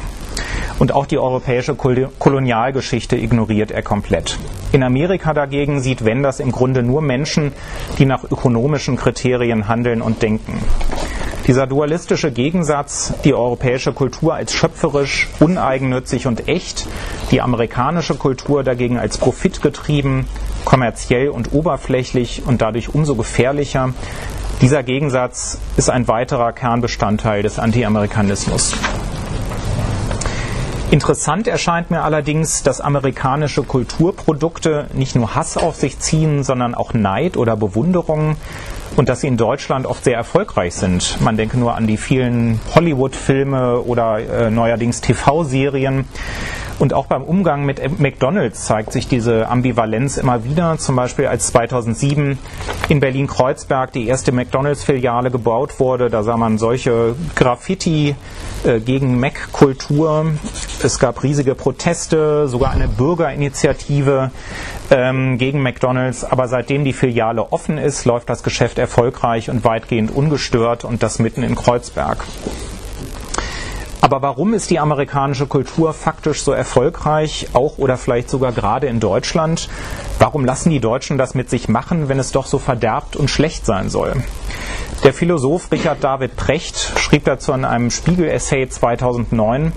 Und 0.80 0.92
auch 0.92 1.04
die 1.04 1.18
europäische 1.18 1.74
Kolonialgeschichte 1.76 3.16
ignoriert 3.16 3.70
er 3.70 3.82
komplett. 3.82 4.38
In 4.72 4.82
Amerika 4.82 5.34
dagegen 5.34 5.80
sieht 5.80 6.06
Wenders 6.06 6.40
im 6.40 6.52
Grunde 6.52 6.82
nur 6.82 7.02
Menschen, 7.02 7.52
die 7.98 8.06
nach 8.06 8.24
ökonomischen 8.24 8.96
Kriterien 8.96 9.68
handeln 9.68 10.00
und 10.00 10.22
denken. 10.22 10.58
Dieser 11.46 11.66
dualistische 11.66 12.32
Gegensatz, 12.32 13.12
die 13.24 13.34
europäische 13.34 13.92
Kultur 13.92 14.34
als 14.34 14.54
schöpferisch, 14.54 15.28
uneigennützig 15.38 16.26
und 16.26 16.48
echt, 16.48 16.86
die 17.30 17.42
amerikanische 17.42 18.14
Kultur 18.14 18.64
dagegen 18.64 18.98
als 18.98 19.18
profitgetrieben, 19.18 20.24
kommerziell 20.64 21.28
und 21.28 21.52
oberflächlich 21.52 22.42
und 22.46 22.62
dadurch 22.62 22.94
umso 22.94 23.16
gefährlicher, 23.16 23.92
dieser 24.62 24.82
Gegensatz 24.82 25.58
ist 25.76 25.90
ein 25.90 26.08
weiterer 26.08 26.52
Kernbestandteil 26.52 27.42
des 27.42 27.58
Anti-Amerikanismus. 27.58 28.74
Interessant 30.90 31.46
erscheint 31.46 31.92
mir 31.92 32.02
allerdings, 32.02 32.64
dass 32.64 32.80
amerikanische 32.80 33.62
Kulturprodukte 33.62 34.88
nicht 34.92 35.14
nur 35.14 35.36
Hass 35.36 35.56
auf 35.56 35.76
sich 35.76 36.00
ziehen, 36.00 36.42
sondern 36.42 36.74
auch 36.74 36.94
Neid 36.94 37.36
oder 37.36 37.56
Bewunderung 37.56 38.34
und 38.96 39.08
dass 39.08 39.20
sie 39.20 39.28
in 39.28 39.36
Deutschland 39.36 39.86
oft 39.86 40.02
sehr 40.02 40.16
erfolgreich 40.16 40.74
sind. 40.74 41.20
Man 41.20 41.36
denke 41.36 41.60
nur 41.60 41.76
an 41.76 41.86
die 41.86 41.96
vielen 41.96 42.58
Hollywood-Filme 42.74 43.82
oder 43.82 44.18
äh, 44.18 44.50
neuerdings 44.50 45.00
TV-Serien. 45.00 46.06
Und 46.80 46.94
auch 46.94 47.04
beim 47.04 47.22
Umgang 47.22 47.66
mit 47.66 48.00
McDonalds 48.00 48.64
zeigt 48.64 48.92
sich 48.92 49.06
diese 49.06 49.48
Ambivalenz 49.48 50.16
immer 50.16 50.44
wieder. 50.44 50.78
Zum 50.78 50.96
Beispiel 50.96 51.26
als 51.26 51.48
2007 51.48 52.38
in 52.88 53.00
Berlin-Kreuzberg 53.00 53.92
die 53.92 54.08
erste 54.08 54.32
McDonalds-Filiale 54.32 55.30
gebaut 55.30 55.78
wurde, 55.78 56.08
da 56.08 56.22
sah 56.22 56.38
man 56.38 56.56
solche 56.56 57.16
Graffiti 57.36 58.16
äh, 58.64 58.80
gegen 58.80 59.20
Mac-Kultur. 59.20 60.32
Es 60.82 60.98
gab 60.98 61.22
riesige 61.22 61.54
Proteste, 61.54 62.48
sogar 62.48 62.70
eine 62.70 62.88
Bürgerinitiative 62.88 64.30
ähm, 64.90 65.36
gegen 65.36 65.62
McDonalds. 65.62 66.24
Aber 66.24 66.48
seitdem 66.48 66.84
die 66.84 66.94
Filiale 66.94 67.52
offen 67.52 67.76
ist, 67.76 68.06
läuft 68.06 68.30
das 68.30 68.42
Geschäft 68.42 68.78
erfolgreich 68.78 69.50
und 69.50 69.64
weitgehend 69.64 70.10
ungestört 70.10 70.86
und 70.86 71.02
das 71.02 71.18
mitten 71.18 71.42
in 71.42 71.56
Kreuzberg. 71.56 72.24
Aber 74.02 74.22
warum 74.22 74.54
ist 74.54 74.70
die 74.70 74.78
amerikanische 74.78 75.46
Kultur 75.46 75.92
faktisch 75.92 76.42
so 76.42 76.52
erfolgreich, 76.52 77.48
auch 77.52 77.78
oder 77.78 77.96
vielleicht 77.96 78.30
sogar 78.30 78.52
gerade 78.52 78.86
in 78.86 78.98
Deutschland? 78.98 79.68
Warum 80.18 80.44
lassen 80.44 80.70
die 80.70 80.80
Deutschen 80.80 81.18
das 81.18 81.34
mit 81.34 81.50
sich 81.50 81.68
machen, 81.68 82.08
wenn 82.08 82.18
es 82.18 82.32
doch 82.32 82.46
so 82.46 82.58
verderbt 82.58 83.16
und 83.16 83.28
schlecht 83.28 83.66
sein 83.66 83.90
soll? 83.90 84.14
Der 85.04 85.12
Philosoph 85.12 85.70
Richard 85.72 86.02
David 86.04 86.36
Precht 86.36 86.76
schrieb 86.98 87.24
dazu 87.24 87.52
in 87.52 87.64
einem 87.64 87.90
Spiegel-Essay 87.90 88.68
2009, 88.68 89.72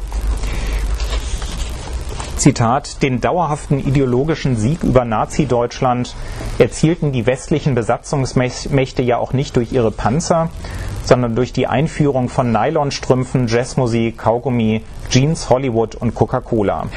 Zitat, 2.37 3.01
den 3.03 3.21
dauerhaften 3.21 3.79
ideologischen 3.79 4.55
Sieg 4.55 4.83
über 4.83 5.05
Nazi-Deutschland 5.05 6.15
erzielten 6.57 7.11
die 7.11 7.25
westlichen 7.25 7.75
Besatzungsmächte 7.75 9.01
ja 9.01 9.17
auch 9.17 9.33
nicht 9.33 9.55
durch 9.55 9.71
ihre 9.71 9.91
Panzer, 9.91 10.49
sondern 11.03 11.35
durch 11.35 11.53
die 11.53 11.67
Einführung 11.67 12.29
von 12.29 12.51
Nylonstrümpfen, 12.51 13.47
Jazzmusik, 13.47 14.17
Kaugummi, 14.17 14.81
Jeans, 15.09 15.49
Hollywood 15.49 15.95
und 15.95 16.15
Coca-Cola. 16.15 16.87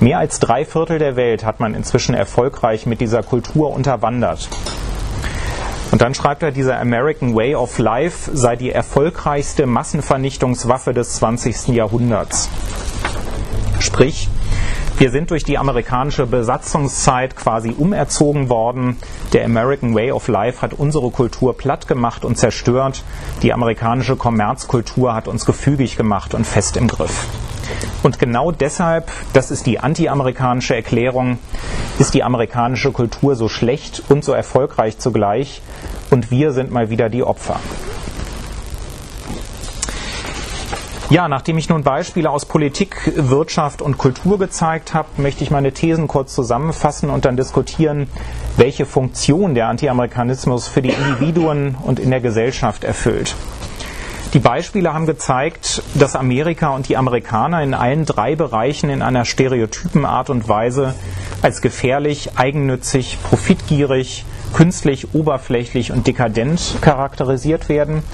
Mehr 0.00 0.18
als 0.18 0.40
drei 0.40 0.64
Viertel 0.64 0.98
der 0.98 1.16
Welt 1.16 1.44
hat 1.44 1.60
man 1.60 1.74
inzwischen 1.74 2.14
erfolgreich 2.14 2.86
mit 2.86 3.00
dieser 3.00 3.22
Kultur 3.22 3.70
unterwandert. 3.72 4.48
Und 5.90 6.00
dann 6.00 6.14
schreibt 6.14 6.42
er, 6.42 6.52
dieser 6.52 6.78
American 6.78 7.34
Way 7.34 7.56
of 7.56 7.78
Life 7.78 8.30
sei 8.32 8.56
die 8.56 8.70
erfolgreichste 8.70 9.66
Massenvernichtungswaffe 9.66 10.94
des 10.94 11.14
20. 11.14 11.68
Jahrhunderts. 11.68 12.48
Sprich, 13.80 14.28
wir 15.00 15.10
sind 15.10 15.30
durch 15.30 15.44
die 15.44 15.56
amerikanische 15.56 16.26
Besatzungszeit 16.26 17.34
quasi 17.34 17.70
umerzogen 17.70 18.50
worden. 18.50 18.98
Der 19.32 19.46
American 19.46 19.94
Way 19.94 20.12
of 20.12 20.28
Life 20.28 20.60
hat 20.60 20.74
unsere 20.74 21.10
Kultur 21.10 21.56
platt 21.56 21.88
gemacht 21.88 22.22
und 22.22 22.36
zerstört. 22.36 23.02
Die 23.40 23.54
amerikanische 23.54 24.16
Kommerzkultur 24.16 25.14
hat 25.14 25.26
uns 25.26 25.46
gefügig 25.46 25.96
gemacht 25.96 26.34
und 26.34 26.46
fest 26.46 26.76
im 26.76 26.86
Griff. 26.86 27.28
Und 28.02 28.18
genau 28.18 28.52
deshalb, 28.52 29.10
das 29.32 29.50
ist 29.50 29.64
die 29.64 29.78
anti-amerikanische 29.78 30.74
Erklärung, 30.74 31.38
ist 31.98 32.12
die 32.12 32.22
amerikanische 32.22 32.92
Kultur 32.92 33.36
so 33.36 33.48
schlecht 33.48 34.02
und 34.10 34.22
so 34.22 34.32
erfolgreich 34.32 34.98
zugleich. 34.98 35.62
Und 36.10 36.30
wir 36.30 36.52
sind 36.52 36.72
mal 36.72 36.90
wieder 36.90 37.08
die 37.08 37.22
Opfer. 37.22 37.58
Ja, 41.10 41.26
nachdem 41.26 41.58
ich 41.58 41.68
nun 41.68 41.82
Beispiele 41.82 42.30
aus 42.30 42.46
Politik, 42.46 43.12
Wirtschaft 43.16 43.82
und 43.82 43.98
Kultur 43.98 44.38
gezeigt 44.38 44.94
habe, 44.94 45.08
möchte 45.16 45.42
ich 45.42 45.50
meine 45.50 45.72
Thesen 45.72 46.06
kurz 46.06 46.36
zusammenfassen 46.36 47.10
und 47.10 47.24
dann 47.24 47.36
diskutieren, 47.36 48.06
welche 48.56 48.86
Funktion 48.86 49.56
der 49.56 49.66
Anti-Amerikanismus 49.66 50.68
für 50.68 50.82
die 50.82 50.90
Individuen 50.90 51.74
und 51.82 51.98
in 51.98 52.10
der 52.10 52.20
Gesellschaft 52.20 52.84
erfüllt. 52.84 53.34
Die 54.34 54.38
Beispiele 54.38 54.94
haben 54.94 55.06
gezeigt, 55.06 55.82
dass 55.94 56.14
Amerika 56.14 56.76
und 56.76 56.88
die 56.88 56.96
Amerikaner 56.96 57.60
in 57.64 57.74
allen 57.74 58.04
drei 58.04 58.36
Bereichen 58.36 58.88
in 58.88 59.02
einer 59.02 59.24
stereotypen 59.24 60.04
Art 60.04 60.30
und 60.30 60.48
Weise 60.48 60.94
als 61.42 61.60
gefährlich, 61.60 62.38
eigennützig, 62.38 63.18
profitgierig, 63.24 64.24
künstlich, 64.54 65.12
oberflächlich 65.12 65.90
und 65.90 66.06
dekadent 66.06 66.76
charakterisiert 66.80 67.68
werden. 67.68 68.04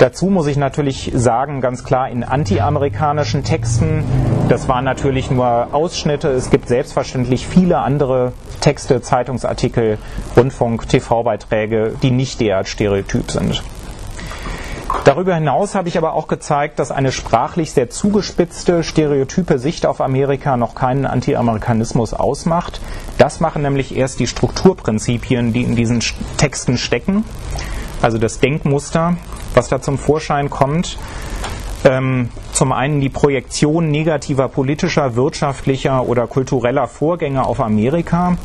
Dazu 0.00 0.30
muss 0.30 0.46
ich 0.46 0.56
natürlich 0.56 1.12
sagen, 1.14 1.60
ganz 1.60 1.84
klar 1.84 2.08
in 2.08 2.24
antiamerikanischen 2.24 3.44
Texten, 3.44 4.02
das 4.48 4.66
waren 4.66 4.86
natürlich 4.86 5.30
nur 5.30 5.74
Ausschnitte. 5.74 6.28
Es 6.28 6.48
gibt 6.48 6.68
selbstverständlich 6.68 7.46
viele 7.46 7.80
andere 7.80 8.32
Texte, 8.62 9.02
Zeitungsartikel, 9.02 9.98
Rundfunk, 10.38 10.88
TV-Beiträge, 10.88 11.96
die 12.02 12.12
nicht 12.12 12.40
derart 12.40 12.66
stereotyp 12.66 13.30
sind. 13.30 13.62
Darüber 15.04 15.34
hinaus 15.34 15.74
habe 15.74 15.88
ich 15.88 15.98
aber 15.98 16.14
auch 16.14 16.28
gezeigt, 16.28 16.78
dass 16.78 16.90
eine 16.90 17.12
sprachlich 17.12 17.72
sehr 17.72 17.90
zugespitzte, 17.90 18.82
stereotype 18.82 19.58
Sicht 19.58 19.84
auf 19.84 20.00
Amerika 20.00 20.56
noch 20.56 20.74
keinen 20.74 21.04
Anti-Amerikanismus 21.04 22.14
ausmacht. 22.14 22.80
Das 23.18 23.40
machen 23.40 23.60
nämlich 23.60 23.94
erst 23.94 24.18
die 24.18 24.26
Strukturprinzipien, 24.26 25.52
die 25.52 25.62
in 25.62 25.76
diesen 25.76 26.00
Texten 26.38 26.78
stecken, 26.78 27.24
also 28.00 28.16
das 28.16 28.40
Denkmuster, 28.40 29.16
was 29.54 29.68
da 29.68 29.80
zum 29.80 29.98
Vorschein 29.98 30.50
kommt. 30.50 30.98
Ähm, 31.84 32.28
zum 32.52 32.72
einen 32.72 33.00
die 33.00 33.08
Projektion 33.08 33.90
negativer 33.90 34.48
politischer, 34.48 35.16
wirtschaftlicher 35.16 36.06
oder 36.06 36.26
kultureller 36.26 36.86
Vorgänge 36.86 37.44
auf 37.44 37.60
Amerika 37.60 38.36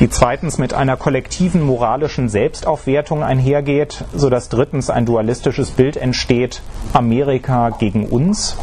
die 0.00 0.10
zweitens 0.10 0.58
mit 0.58 0.74
einer 0.74 0.96
kollektiven 0.96 1.62
moralischen 1.62 2.28
Selbstaufwertung 2.28 3.22
einhergeht, 3.22 4.04
sodass 4.12 4.48
drittens 4.48 4.90
ein 4.90 5.06
dualistisches 5.06 5.70
Bild 5.70 5.96
entsteht, 5.96 6.62
Amerika 6.92 7.70
gegen 7.70 8.06
uns. 8.06 8.56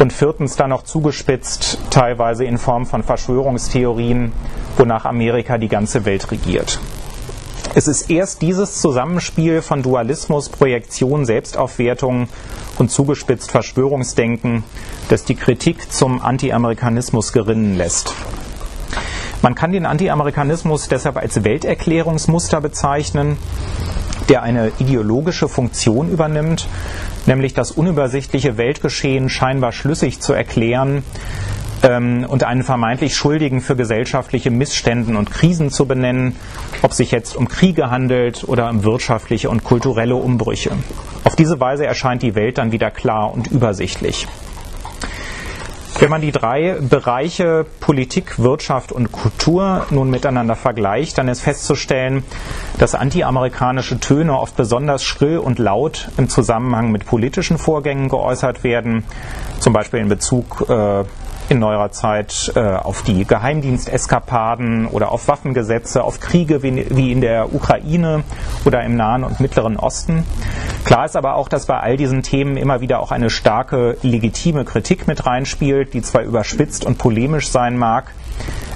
Und 0.00 0.12
viertens 0.12 0.56
dann 0.56 0.70
noch 0.70 0.82
zugespitzt, 0.82 1.78
teilweise 1.90 2.44
in 2.44 2.58
Form 2.58 2.86
von 2.86 3.04
Verschwörungstheorien, 3.04 4.32
wonach 4.76 5.04
Amerika 5.04 5.58
die 5.58 5.68
ganze 5.68 6.04
Welt 6.04 6.28
regiert. 6.32 6.80
Es 7.74 7.88
ist 7.88 8.10
erst 8.10 8.42
dieses 8.42 8.82
Zusammenspiel 8.82 9.62
von 9.62 9.82
Dualismus, 9.82 10.50
Projektion, 10.50 11.24
Selbstaufwertung 11.24 12.28
und 12.78 12.90
zugespitzt 12.90 13.50
Verschwörungsdenken, 13.50 14.62
das 15.08 15.24
die 15.24 15.36
Kritik 15.36 15.90
zum 15.90 16.20
Anti-Amerikanismus 16.20 17.32
gerinnen 17.32 17.78
lässt. 17.78 18.12
Man 19.40 19.54
kann 19.54 19.72
den 19.72 19.86
Anti-Amerikanismus 19.86 20.88
deshalb 20.88 21.16
als 21.16 21.44
Welterklärungsmuster 21.44 22.60
bezeichnen, 22.60 23.38
der 24.28 24.42
eine 24.42 24.70
ideologische 24.78 25.48
Funktion 25.48 26.10
übernimmt, 26.10 26.68
nämlich 27.24 27.54
das 27.54 27.70
unübersichtliche 27.70 28.58
Weltgeschehen 28.58 29.30
scheinbar 29.30 29.72
schlüssig 29.72 30.20
zu 30.20 30.34
erklären 30.34 31.04
ähm, 31.82 32.26
und 32.28 32.44
einen 32.44 32.62
vermeintlich 32.62 33.14
Schuldigen 33.14 33.60
für 33.60 33.76
gesellschaftliche 33.76 34.50
Missständen 34.50 35.16
und 35.16 35.30
Krisen 35.30 35.70
zu 35.70 35.86
benennen, 35.86 36.36
ob 36.82 36.92
sich 36.92 37.10
jetzt 37.10 37.36
um 37.36 37.48
Kriege 37.48 37.90
handelt 37.90 38.44
oder 38.46 38.70
um 38.70 38.84
wirtschaftliche 38.84 39.50
und 39.50 39.64
kulturelle 39.64 40.16
Umbrüche. 40.16 40.72
Auf 41.24 41.36
diese 41.36 41.60
Weise 41.60 41.86
erscheint 41.86 42.22
die 42.22 42.34
Welt 42.34 42.58
dann 42.58 42.72
wieder 42.72 42.90
klar 42.90 43.32
und 43.32 43.48
übersichtlich. 43.48 44.26
Wenn 46.02 46.10
man 46.10 46.20
die 46.20 46.32
drei 46.32 46.78
Bereiche 46.80 47.64
Politik, 47.78 48.40
Wirtschaft 48.40 48.90
und 48.90 49.12
Kultur 49.12 49.86
nun 49.90 50.10
miteinander 50.10 50.56
vergleicht, 50.56 51.16
dann 51.16 51.28
ist 51.28 51.42
festzustellen, 51.42 52.24
dass 52.78 52.96
antiamerikanische 52.96 54.00
Töne 54.00 54.36
oft 54.36 54.56
besonders 54.56 55.04
schrill 55.04 55.38
und 55.38 55.60
laut 55.60 56.08
im 56.16 56.28
Zusammenhang 56.28 56.90
mit 56.90 57.06
politischen 57.06 57.56
Vorgängen 57.56 58.08
geäußert 58.08 58.64
werden, 58.64 59.04
zum 59.60 59.72
Beispiel 59.72 60.00
in 60.00 60.08
Bezug 60.08 60.68
äh, 60.68 61.04
in 61.48 61.58
neuerer 61.58 61.90
Zeit 61.90 62.52
äh, 62.54 62.60
auf 62.60 63.02
die 63.02 63.24
Geheimdiensteskapaden 63.24 64.86
oder 64.86 65.12
auf 65.12 65.28
Waffengesetze, 65.28 66.02
auf 66.02 66.20
Kriege 66.20 66.62
wie, 66.62 66.86
wie 66.90 67.12
in 67.12 67.20
der 67.20 67.54
Ukraine 67.54 68.24
oder 68.64 68.82
im 68.82 68.96
Nahen 68.96 69.24
und 69.24 69.40
Mittleren 69.40 69.76
Osten. 69.76 70.24
Klar 70.84 71.04
ist 71.04 71.16
aber 71.16 71.34
auch, 71.36 71.48
dass 71.48 71.66
bei 71.66 71.78
all 71.78 71.96
diesen 71.96 72.22
Themen 72.22 72.56
immer 72.56 72.80
wieder 72.80 73.00
auch 73.00 73.12
eine 73.12 73.30
starke 73.30 73.96
legitime 74.02 74.64
Kritik 74.64 75.06
mit 75.06 75.26
reinspielt, 75.26 75.94
die 75.94 76.02
zwar 76.02 76.22
überspitzt 76.22 76.84
und 76.84 76.98
polemisch 76.98 77.50
sein 77.50 77.76
mag, 77.76 78.12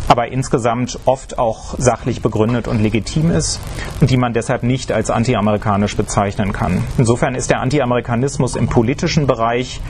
aber 0.09 0.29
insgesamt 0.29 0.99
oft 1.05 1.39
auch 1.39 1.75
sachlich 1.79 2.23
begründet 2.23 2.69
und 2.69 2.81
legitim 2.81 3.31
ist 3.31 3.61
und 4.01 4.11
die 4.11 4.17
man 4.17 4.33
deshalb 4.33 4.63
nicht 4.63 4.93
als 4.93 5.11
antiamerikanisch 5.11 5.97
bezeichnen 5.97 6.53
kann. 6.53 6.85
Insofern 6.99 7.35
ist 7.35 7.51
der 7.51 7.61
Antiamerikanismus 7.61 8.57
im 8.57 8.69
politischen 8.69 9.27
Bereich 9.27 9.81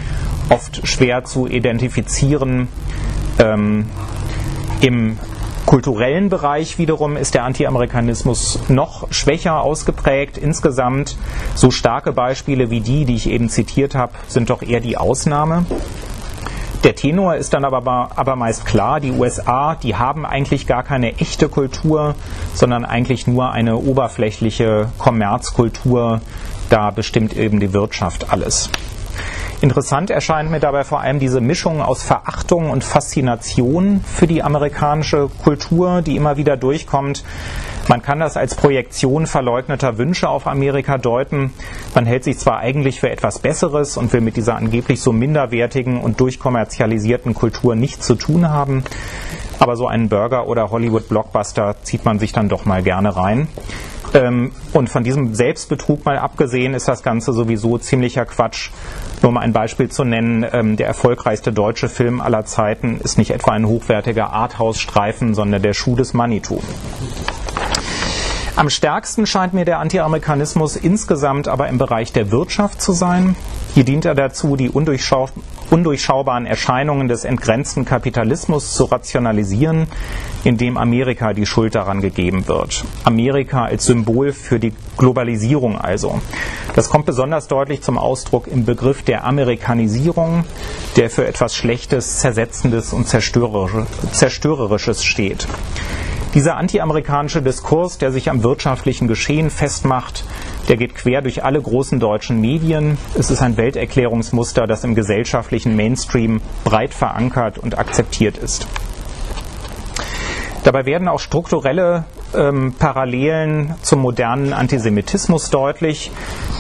oft 0.49 0.87
schwer 0.87 1.25
zu 1.25 1.47
identifizieren. 1.47 2.69
Ähm, 3.39 3.87
Im 4.81 5.19
kulturellen 5.67 6.29
Bereich 6.29 6.79
wiederum 6.79 7.17
ist 7.17 7.35
der 7.35 7.45
Antiamerikanismus 7.45 8.61
noch 8.69 9.13
schwächer 9.13 9.61
ausgeprägt. 9.61 10.39
Insgesamt 10.39 11.17
so 11.55 11.71
starke 11.71 12.13
Beispiele 12.13 12.71
wie 12.71 12.81
die, 12.81 13.05
die 13.05 13.17
ich 13.17 13.29
eben 13.29 13.49
zitiert 13.49 13.95
habe, 13.95 14.13
sind 14.29 14.51
doch 14.51 14.63
eher 14.63 14.81
die 14.81 14.97
Ausnahme. 14.97 15.67
Der 16.85 16.95
Tenor 16.95 17.37
ist 17.37 17.53
dann 17.53 17.65
aber, 17.65 18.11
aber 18.17 18.37
meist 18.37 18.65
klar, 18.65 19.01
die 19.01 19.11
USA, 19.11 19.75
die 19.75 19.97
haben 19.97 20.25
eigentlich 20.25 20.67
gar 20.67 20.83
keine 20.83 21.19
echte 21.19 21.49
Kultur, 21.49 22.15
sondern 22.55 22.85
eigentlich 22.85 23.27
nur 23.27 23.51
eine 23.51 23.77
oberflächliche 23.77 24.89
Kommerzkultur. 24.99 26.21
Da 26.69 26.91
bestimmt 26.91 27.37
eben 27.37 27.61
die 27.61 27.73
Wirtschaft 27.73 28.31
alles. 28.31 28.71
Interessant 29.63 30.11
erscheint 30.11 30.51
mir 30.51 30.61
dabei 30.61 30.85
vor 30.85 31.01
allem 31.01 31.19
diese 31.19 31.41
Mischung 31.41 31.81
aus 31.81 32.03
Verachtung 32.03 32.69
und 32.69 32.85
Faszination 32.85 34.03
für 34.05 34.27
die 34.27 34.43
amerikanische 34.43 35.31
Kultur, 35.43 36.03
die 36.03 36.17
immer 36.17 36.37
wieder 36.37 36.59
durchkommt. 36.59 37.25
Man 37.89 38.03
kann 38.03 38.21
das 38.21 38.37
als 38.37 38.55
Projektion 38.55 39.27
verleugneter 39.27 39.97
Wünsche 39.97 40.29
auf 40.29 40.47
Amerika 40.47 40.99
deuten. 40.99 41.55
Man 41.95 42.05
hält 42.05 42.25
sich 42.25 42.39
zwar 42.39 42.59
eigentlich 42.59 43.01
für 43.01 43.11
etwas 43.11 43.39
Besseres 43.39 43.97
und 43.97 44.13
will 44.13 44.21
mit 44.21 44.37
dieser 44.37 44.57
angeblich 44.57 45.01
so 45.01 45.13
minderwertigen 45.13 46.01
und 46.01 46.21
durchkommerzialisierten 46.21 47.33
Kultur 47.33 47.77
nichts 47.77 48.07
zu 48.07 48.17
tun 48.17 48.51
haben, 48.51 48.85
aber 49.59 49.77
so 49.77 49.87
einen 49.87 50.09
Burger 50.11 50.49
oder 50.49 50.71
Hollywood-Blockbuster 50.71 51.77
zieht 51.83 52.05
man 52.05 52.19
sich 52.19 52.33
dann 52.33 52.49
doch 52.51 52.67
mal 52.67 52.83
gerne 52.83 53.17
rein. 53.17 53.49
Ähm, 54.15 54.53
und 54.73 54.89
von 54.89 55.05
diesem 55.05 55.35
Selbstbetrug 55.35 56.05
mal 56.05 56.19
abgesehen 56.19 56.75
ist 56.75 56.89
das 56.89 57.03
Ganze 57.03 57.33
sowieso 57.33 57.79
ziemlicher 57.79 58.25
Quatsch. 58.25 58.71
Nur 59.23 59.31
um 59.31 59.37
ein 59.39 59.53
Beispiel 59.53 59.91
zu 59.91 60.05
nennen, 60.05 60.45
ähm, 60.53 60.77
der 60.77 60.87
erfolgreichste 60.87 61.53
deutsche 61.53 61.89
Film 61.89 62.21
aller 62.21 62.45
Zeiten 62.45 63.01
ist 63.03 63.19
nicht 63.19 63.31
etwa 63.31 63.53
ein 63.53 63.67
hochwertiger 63.67 64.33
Arthouse-Streifen, 64.33 65.35
sondern 65.35 65.63
der 65.63 65.75
Schuh 65.75 65.97
des 65.97 66.15
Manitou. 66.15 66.61
Am 68.57 68.71
stärksten 68.71 69.27
scheint 69.27 69.53
mir 69.53 69.67
der 69.67 69.81
Anti-Amerikanismus 69.81 70.77
insgesamt 70.77 71.47
aber 71.47 71.69
im 71.69 71.77
Bereich 71.77 72.13
der 72.13 72.31
Wirtschaft 72.31 72.81
zu 72.81 72.93
sein. 72.93 73.37
Hier 73.75 73.85
dient 73.85 74.07
er 74.07 74.15
dazu, 74.15 74.57
die 74.57 74.71
undurchschaubaren 75.71 76.47
Erscheinungen 76.47 77.09
des 77.09 77.25
entgrenzten 77.25 77.85
Kapitalismus 77.85 78.75
zu 78.75 78.85
rationalisieren, 78.85 79.87
indem 80.45 80.77
Amerika 80.77 81.33
die 81.33 81.47
Schuld 81.47 81.75
daran 81.75 82.01
gegeben 82.01 82.47
wird. 82.49 82.85
Amerika 83.05 83.65
als 83.65 83.87
Symbol 83.87 84.33
für 84.33 84.61
die 84.61 84.73
Globalisierung 84.97 85.79
also. 85.79 86.21
Das 86.75 86.89
kommt 86.91 87.07
besonders 87.07 87.49
deutlich 87.49 87.83
zum 87.83 87.99
Ausdruck 87.99 88.47
im 88.47 88.65
Begriff 88.65 89.03
der 89.03 89.25
Amerikanisierung, 89.25 90.45
der 90.97 91.11
für 91.11 91.27
etwas 91.27 91.55
Schlechtes, 91.55 92.19
Zersetzendes 92.19 92.93
und 92.93 93.07
Zerstörerisches 93.09 95.05
steht. 95.05 95.47
Dieser 96.35 96.59
antiamerikanische 96.59 97.41
Diskurs, 97.41 97.97
der 97.97 98.13
sich 98.13 98.29
am 98.29 98.43
wirtschaftlichen 98.43 99.09
Geschehen 99.09 99.49
festmacht, 99.49 100.25
der 100.69 100.77
geht 100.77 100.95
quer 100.95 101.23
durch 101.23 101.45
alle 101.45 101.61
großen 101.61 102.01
deutschen 102.01 102.41
Medien. 102.41 102.99
Es 103.19 103.31
ist 103.31 103.43
ein 103.43 103.57
Welterklärungsmuster, 103.57 104.67
das 104.67 104.85
im 104.85 104.95
gesellschaftlichen 104.95 105.77
Mainstream 105.77 106.41
breit 106.65 106.95
verankert 106.95 107.59
und 107.59 107.79
akzeptiert 107.79 108.37
ist. 108.39 108.67
Dabei 110.65 110.85
werden 110.85 111.07
auch 111.07 111.21
strukturelle 111.21 112.05
ähm, 112.35 112.75
Parallelen 112.77 113.75
zum 113.83 114.01
modernen 114.01 114.53
Antisemitismus 114.53 115.51
deutlich, 115.51 116.11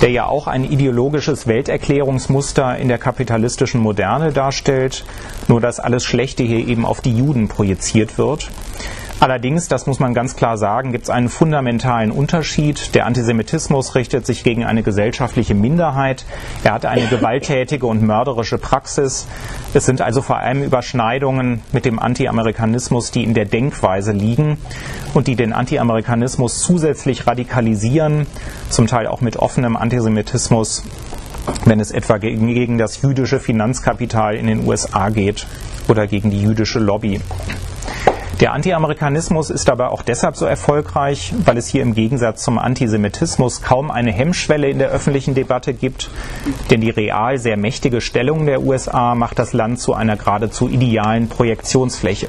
der 0.00 0.10
ja 0.10 0.26
auch 0.26 0.46
ein 0.46 0.64
ideologisches 0.64 1.46
Welterklärungsmuster 1.48 2.76
in 2.76 2.86
der 2.86 2.98
kapitalistischen 2.98 3.80
Moderne 3.80 4.32
darstellt, 4.32 5.04
nur 5.48 5.60
dass 5.60 5.80
alles 5.80 6.04
Schlechte 6.04 6.44
hier 6.44 6.66
eben 6.66 6.86
auf 6.86 7.00
die 7.00 7.16
Juden 7.16 7.48
projiziert 7.48 8.16
wird. 8.18 8.50
Allerdings, 9.18 9.66
das 9.68 9.86
muss 9.86 9.98
man 9.98 10.12
ganz 10.12 10.36
klar 10.36 10.58
sagen, 10.58 10.92
gibt 10.92 11.04
es 11.04 11.10
einen 11.10 11.30
fundamentalen 11.30 12.10
Unterschied. 12.10 12.94
Der 12.94 13.06
Antisemitismus 13.06 13.94
richtet 13.94 14.26
sich 14.26 14.44
gegen 14.44 14.66
eine 14.66 14.82
gesellschaftliche 14.82 15.54
Minderheit. 15.54 16.26
Er 16.64 16.74
hat 16.74 16.84
eine 16.84 17.06
gewalttätige 17.10 17.86
und 17.86 18.02
mörderische 18.02 18.58
Praxis. 18.58 19.26
Es 19.72 19.86
sind 19.86 20.02
also 20.02 20.20
vor 20.20 20.36
allem 20.38 20.62
Überschneidungen 20.62 21.62
mit 21.72 21.86
dem 21.86 21.98
Anti-Amerikanismus, 21.98 23.10
die 23.10 23.24
in 23.24 23.32
der 23.32 23.46
Denkweise 23.46 24.12
liegen 24.12 24.58
und 25.14 25.28
die 25.28 25.36
den 25.36 25.54
Anti-Amerikanismus 25.54 26.60
zusätzlich 26.60 27.26
radikalisieren, 27.26 28.26
zum 28.68 28.86
Teil 28.86 29.06
auch 29.06 29.22
mit 29.22 29.38
offenem 29.38 29.76
Antisemitismus, 29.76 30.84
wenn 31.64 31.80
es 31.80 31.90
etwa 31.90 32.18
gegen, 32.18 32.76
das 32.76 33.00
jüdische 33.00 33.40
Finanzkapital 33.40 34.34
in 34.34 34.46
den 34.46 34.66
USA 34.66 35.08
geht 35.08 35.46
oder 35.88 36.06
gegen 36.06 36.30
die 36.30 36.42
jüdische 36.42 36.80
Lobby. 36.80 37.20
Der 38.40 38.52
Anti-Amerikanismus 38.52 39.48
ist 39.48 39.70
aber 39.70 39.92
auch 39.92 40.02
deshalb 40.02 40.36
so 40.36 40.44
erfolgreich, 40.44 41.32
weil 41.46 41.56
es 41.56 41.68
hier 41.68 41.80
im 41.80 41.94
Gegensatz 41.94 42.42
zum 42.42 42.58
Antisemitismus 42.58 43.62
kaum 43.62 43.90
eine 43.90 44.12
Hemmschwelle 44.12 44.68
in 44.68 44.78
der 44.78 44.90
öffentlichen 44.90 45.34
Debatte 45.34 45.72
gibt, 45.72 46.10
denn 46.70 46.82
die 46.82 46.90
real 46.90 47.38
sehr 47.38 47.56
mächtige 47.56 48.02
Stellung 48.02 48.44
der 48.44 48.62
USA 48.62 49.14
macht 49.14 49.38
das 49.38 49.54
Land 49.54 49.80
zu 49.80 49.94
einer 49.94 50.16
geradezu 50.16 50.68
idealen 50.68 51.30
Projektionsfläche. 51.30 52.28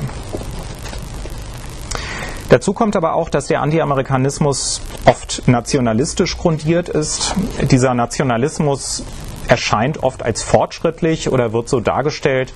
Dazu 2.50 2.72
kommt 2.72 2.96
aber 2.96 3.14
auch, 3.14 3.28
dass 3.28 3.48
der 3.48 3.62
Anti-Amerikanismus 3.62 4.82
oft 5.04 5.46
nationalistisch 5.50 6.38
grundiert 6.38 6.88
ist. 6.88 7.36
Dieser 7.70 7.94
Nationalismus 7.94 9.04
erscheint 9.48 10.04
oft 10.04 10.24
als 10.24 10.44
fortschrittlich 10.44 11.32
oder 11.32 11.54
wird 11.54 11.70
so 11.70 11.80
dargestellt, 11.80 12.54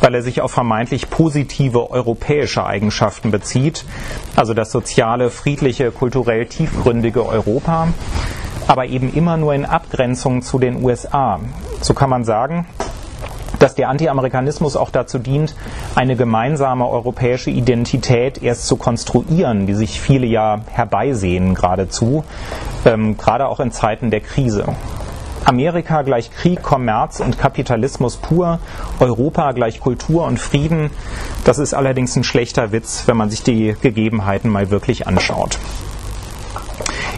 weil 0.00 0.14
er 0.14 0.22
sich 0.22 0.40
auf 0.40 0.52
vermeintlich 0.52 1.10
positive 1.10 1.90
europäische 1.90 2.64
Eigenschaften 2.64 3.30
bezieht, 3.30 3.84
also 4.36 4.54
das 4.54 4.72
soziale, 4.72 5.30
friedliche, 5.30 5.90
kulturell 5.90 6.46
tiefgründige 6.46 7.26
Europa, 7.26 7.88
aber 8.66 8.86
eben 8.86 9.12
immer 9.12 9.36
nur 9.36 9.54
in 9.54 9.64
Abgrenzung 9.64 10.42
zu 10.42 10.58
den 10.58 10.82
USA. 10.82 11.40
So 11.80 11.94
kann 11.94 12.10
man 12.10 12.24
sagen, 12.24 12.66
dass 13.58 13.74
der 13.76 13.88
Anti-Amerikanismus 13.88 14.76
auch 14.76 14.90
dazu 14.90 15.18
dient, 15.20 15.54
eine 15.94 16.16
gemeinsame 16.16 16.88
europäische 16.88 17.50
Identität 17.50 18.42
erst 18.42 18.66
zu 18.66 18.76
konstruieren, 18.76 19.66
die 19.66 19.74
sich 19.74 20.00
viele 20.00 20.26
ja 20.26 20.62
herbeisehen 20.68 21.54
geradezu, 21.54 22.24
ähm, 22.84 23.16
gerade 23.16 23.46
auch 23.46 23.60
in 23.60 23.70
Zeiten 23.70 24.10
der 24.10 24.20
Krise. 24.20 24.64
Amerika 25.46 26.02
gleich 26.02 26.30
Krieg, 26.30 26.62
Kommerz 26.62 27.20
und 27.20 27.38
Kapitalismus 27.38 28.16
pur, 28.16 28.58
Europa 29.00 29.52
gleich 29.52 29.80
Kultur 29.80 30.24
und 30.24 30.38
Frieden. 30.38 30.90
Das 31.44 31.58
ist 31.58 31.74
allerdings 31.74 32.16
ein 32.16 32.24
schlechter 32.24 32.72
Witz, 32.72 33.04
wenn 33.06 33.16
man 33.16 33.30
sich 33.30 33.42
die 33.42 33.74
Gegebenheiten 33.80 34.50
mal 34.50 34.70
wirklich 34.70 35.06
anschaut. 35.06 35.58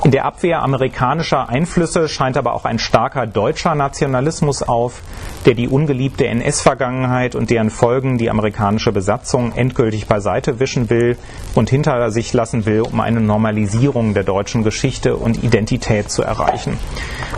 In 0.03 0.11
der 0.11 0.25
Abwehr 0.25 0.63
amerikanischer 0.63 1.49
Einflüsse 1.49 2.09
scheint 2.09 2.37
aber 2.37 2.55
auch 2.55 2.65
ein 2.65 2.79
starker 2.79 3.27
deutscher 3.27 3.75
Nationalismus 3.75 4.63
auf, 4.63 5.03
der 5.47 5.55
die 5.55 5.69
ungeliebte 5.69 6.27
NS-Vergangenheit 6.27 7.35
und 7.35 7.51
deren 7.51 7.71
Folgen 7.71 8.19
die 8.19 8.29
amerikanische 8.29 8.93
Besatzung 8.93 9.53
endgültig 9.53 10.07
beiseite 10.07 10.59
wischen 10.59 10.91
will 10.91 11.17
und 11.55 11.71
hinter 11.71 12.11
sich 12.11 12.33
lassen 12.33 12.67
will, 12.67 12.83
um 12.83 13.01
eine 13.01 13.21
Normalisierung 13.21 14.15
der 14.15 14.25
deutschen 14.25 14.63
Geschichte 14.63 15.17
und 15.17 15.43
Identität 15.43 16.11
zu 16.11 16.23
erreichen. 16.23 16.79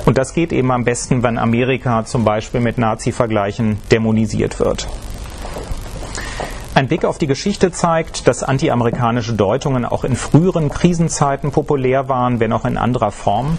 Und 0.07 0.19
das 0.19 0.33
geht 0.33 0.53
eben 0.53 0.71
am 0.73 0.85
besten, 0.85 1.23
wenn 1.23 1.39
Amerika 1.39 2.05
zum 2.05 2.25
Beispiel 2.25 2.61
mit 2.61 2.79
Nazi-Vergleichen 2.79 3.79
dämonisiert 3.91 4.59
wird. 4.59 4.89
Ein 6.77 6.89
Blick 6.89 7.07
auf 7.07 7.17
die 7.17 7.27
Geschichte 7.27 7.73
zeigt, 7.73 8.29
dass 8.29 8.43
antiamerikanische 8.43 9.33
Deutungen 9.33 9.87
auch 9.87 10.05
in 10.05 10.15
früheren 10.15 10.69
Krisenzeiten 10.69 11.51
populär 11.51 12.11
waren, 12.11 12.39
wenn 12.39 12.53
auch 12.53 12.67
in 12.67 12.77
anderer 12.77 13.13
Form. 13.13 13.57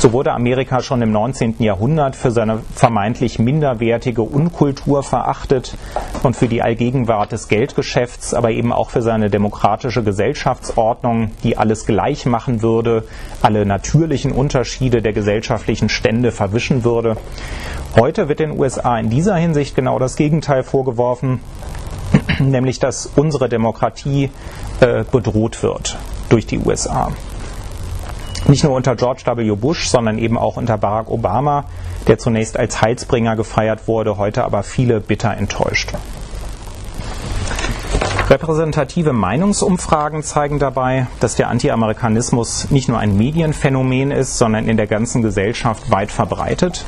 So 0.00 0.12
wurde 0.12 0.32
Amerika 0.32 0.82
schon 0.82 1.00
im 1.00 1.12
19. 1.12 1.62
Jahrhundert 1.62 2.16
für 2.16 2.32
seine 2.32 2.58
vermeintlich 2.74 3.38
minderwertige 3.38 4.22
Unkultur 4.22 5.04
verachtet 5.04 5.76
und 6.24 6.34
für 6.34 6.48
die 6.48 6.60
Allgegenwart 6.60 7.30
des 7.30 7.46
Geldgeschäfts, 7.46 8.34
aber 8.34 8.50
eben 8.50 8.72
auch 8.72 8.90
für 8.90 9.02
seine 9.02 9.30
demokratische 9.30 10.02
Gesellschaftsordnung, 10.02 11.30
die 11.44 11.56
alles 11.56 11.86
gleich 11.86 12.26
machen 12.26 12.60
würde, 12.60 13.04
alle 13.40 13.66
natürlichen 13.66 14.32
Unterschiede 14.32 15.00
der 15.00 15.12
gesellschaftlichen 15.12 15.88
Stände 15.88 16.32
verwischen 16.32 16.82
würde. 16.82 17.18
Heute 17.96 18.28
wird 18.28 18.40
den 18.40 18.58
USA 18.58 18.98
in 18.98 19.10
dieser 19.10 19.36
Hinsicht 19.36 19.76
genau 19.76 20.00
das 20.00 20.16
Gegenteil 20.16 20.64
vorgeworfen 20.64 21.38
nämlich 22.50 22.78
dass 22.78 23.06
unsere 23.16 23.48
Demokratie 23.48 24.30
äh, 24.80 25.04
bedroht 25.10 25.62
wird 25.62 25.96
durch 26.28 26.46
die 26.46 26.58
USA. 26.58 27.12
Nicht 28.46 28.64
nur 28.64 28.72
unter 28.72 28.96
George 28.96 29.22
W. 29.26 29.54
Bush, 29.56 29.88
sondern 29.88 30.18
eben 30.18 30.38
auch 30.38 30.56
unter 30.56 30.78
Barack 30.78 31.10
Obama, 31.10 31.64
der 32.06 32.18
zunächst 32.18 32.56
als 32.56 32.80
Heilsbringer 32.80 33.36
gefeiert 33.36 33.88
wurde, 33.88 34.16
heute 34.16 34.44
aber 34.44 34.62
viele 34.62 35.00
bitter 35.00 35.36
enttäuscht. 35.36 35.92
Repräsentative 38.30 39.14
Meinungsumfragen 39.14 40.22
zeigen 40.22 40.58
dabei, 40.58 41.06
dass 41.18 41.36
der 41.36 41.48
Anti-Amerikanismus 41.48 42.70
nicht 42.70 42.88
nur 42.88 42.98
ein 42.98 43.16
Medienphänomen 43.16 44.10
ist, 44.10 44.36
sondern 44.36 44.68
in 44.68 44.76
der 44.76 44.86
ganzen 44.86 45.22
Gesellschaft 45.22 45.90
weit 45.90 46.12
verbreitet. 46.12 46.84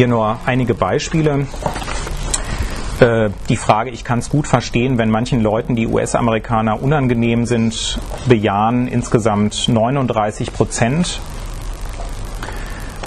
Hier 0.00 0.08
nur 0.08 0.38
einige 0.46 0.72
Beispiele. 0.72 1.46
Äh, 3.00 3.28
die 3.50 3.58
Frage, 3.58 3.90
ich 3.90 4.02
kann 4.02 4.20
es 4.20 4.30
gut 4.30 4.46
verstehen, 4.46 4.96
wenn 4.96 5.10
manchen 5.10 5.42
Leuten 5.42 5.76
die 5.76 5.86
US-Amerikaner 5.86 6.82
unangenehm 6.82 7.44
sind, 7.44 8.00
bejahen 8.26 8.88
insgesamt 8.88 9.68
39 9.68 10.54
Prozent. 10.54 11.20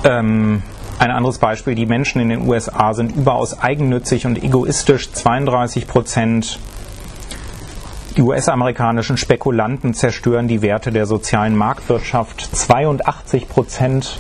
Ähm, 0.04 0.62
ein 1.00 1.10
anderes 1.10 1.40
Beispiel, 1.40 1.74
die 1.74 1.88
Menschen 1.88 2.22
in 2.22 2.30
den 2.30 2.48
USA 2.48 2.94
sind 2.94 3.16
überaus 3.16 3.60
eigennützig 3.60 4.28
und 4.28 4.44
egoistisch, 4.44 5.12
32 5.12 5.88
Prozent. 5.88 6.60
Die 8.18 8.22
US-amerikanischen 8.22 9.18
Spekulanten 9.18 9.96
zerstören 9.96 10.48
die 10.48 10.62
Werte 10.62 10.92
der 10.92 11.08
sozialen 11.08 11.56
Marktwirtschaft, 11.56 12.56
82 12.56 13.50
Prozent. 13.50 14.20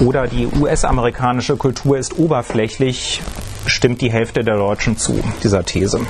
Oder 0.00 0.26
die 0.26 0.46
US-amerikanische 0.46 1.56
Kultur 1.56 1.98
ist 1.98 2.18
oberflächlich, 2.18 3.22
stimmt 3.66 4.00
die 4.00 4.10
Hälfte 4.10 4.42
der 4.42 4.56
Deutschen 4.56 4.96
zu, 4.96 5.22
dieser 5.42 5.64
These. 5.64 6.00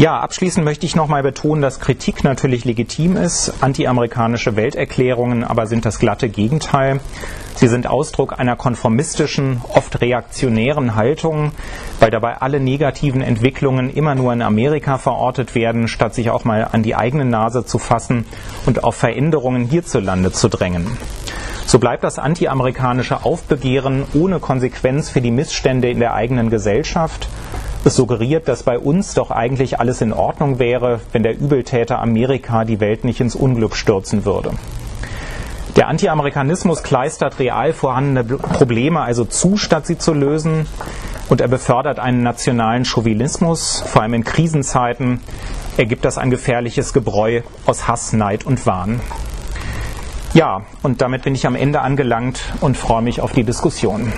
Ja, 0.00 0.18
abschließend 0.18 0.64
möchte 0.64 0.86
ich 0.86 0.96
nochmal 0.96 1.22
betonen, 1.22 1.60
dass 1.60 1.78
Kritik 1.78 2.24
natürlich 2.24 2.64
legitim 2.64 3.18
ist. 3.18 3.52
Anti-amerikanische 3.60 4.56
Welterklärungen 4.56 5.44
aber 5.44 5.66
sind 5.66 5.84
das 5.84 5.98
glatte 5.98 6.30
Gegenteil. 6.30 7.00
Sie 7.54 7.68
sind 7.68 7.86
Ausdruck 7.86 8.38
einer 8.38 8.56
konformistischen, 8.56 9.60
oft 9.68 10.00
reaktionären 10.00 10.94
Haltung, 10.94 11.52
weil 11.98 12.10
dabei 12.10 12.38
alle 12.38 12.60
negativen 12.60 13.20
Entwicklungen 13.20 13.90
immer 13.90 14.14
nur 14.14 14.32
in 14.32 14.40
Amerika 14.40 14.96
verortet 14.96 15.54
werden, 15.54 15.86
statt 15.86 16.14
sich 16.14 16.30
auch 16.30 16.44
mal 16.44 16.66
an 16.72 16.82
die 16.82 16.96
eigene 16.96 17.26
Nase 17.26 17.66
zu 17.66 17.78
fassen 17.78 18.24
und 18.64 18.84
auf 18.84 18.94
Veränderungen 18.94 19.66
hierzulande 19.66 20.32
zu 20.32 20.48
drängen. 20.48 20.96
So 21.66 21.78
bleibt 21.78 22.04
das 22.04 22.18
anti-amerikanische 22.18 23.22
Aufbegehren 23.26 24.06
ohne 24.14 24.40
Konsequenz 24.40 25.10
für 25.10 25.20
die 25.20 25.30
Missstände 25.30 25.90
in 25.90 26.00
der 26.00 26.14
eigenen 26.14 26.48
Gesellschaft 26.48 27.28
es 27.84 27.96
suggeriert, 27.96 28.46
dass 28.48 28.62
bei 28.62 28.78
uns 28.78 29.14
doch 29.14 29.30
eigentlich 29.30 29.80
alles 29.80 30.00
in 30.00 30.12
Ordnung 30.12 30.58
wäre, 30.58 31.00
wenn 31.12 31.22
der 31.22 31.38
Übeltäter 31.38 31.98
Amerika 31.98 32.64
die 32.64 32.80
Welt 32.80 33.04
nicht 33.04 33.20
ins 33.20 33.34
Unglück 33.34 33.74
stürzen 33.74 34.24
würde. 34.24 34.52
Der 35.76 35.88
Anti-Amerikanismus 35.88 36.82
kleistert 36.82 37.38
real 37.38 37.72
vorhandene 37.72 38.24
Probleme 38.24 39.00
also 39.00 39.24
zu, 39.24 39.56
statt 39.56 39.86
sie 39.86 39.96
zu 39.96 40.12
lösen. 40.12 40.66
Und 41.28 41.40
er 41.40 41.48
befördert 41.48 42.00
einen 42.00 42.22
nationalen 42.22 42.84
Chauvinismus, 42.84 43.82
vor 43.86 44.02
allem 44.02 44.14
in 44.14 44.24
Krisenzeiten 44.24 45.20
ergibt 45.76 46.04
das 46.04 46.18
ein 46.18 46.30
gefährliches 46.30 46.92
Gebräu 46.92 47.42
aus 47.66 47.86
Hass, 47.86 48.12
Neid 48.12 48.44
und 48.44 48.66
Wahn. 48.66 49.00
Ja, 50.34 50.62
und 50.82 51.00
damit 51.00 51.22
bin 51.22 51.34
ich 51.34 51.46
am 51.46 51.54
Ende 51.54 51.80
angelangt 51.80 52.42
und 52.60 52.76
freue 52.76 53.02
mich 53.02 53.20
auf 53.20 53.32
die 53.32 53.44
Diskussion. 53.44 54.12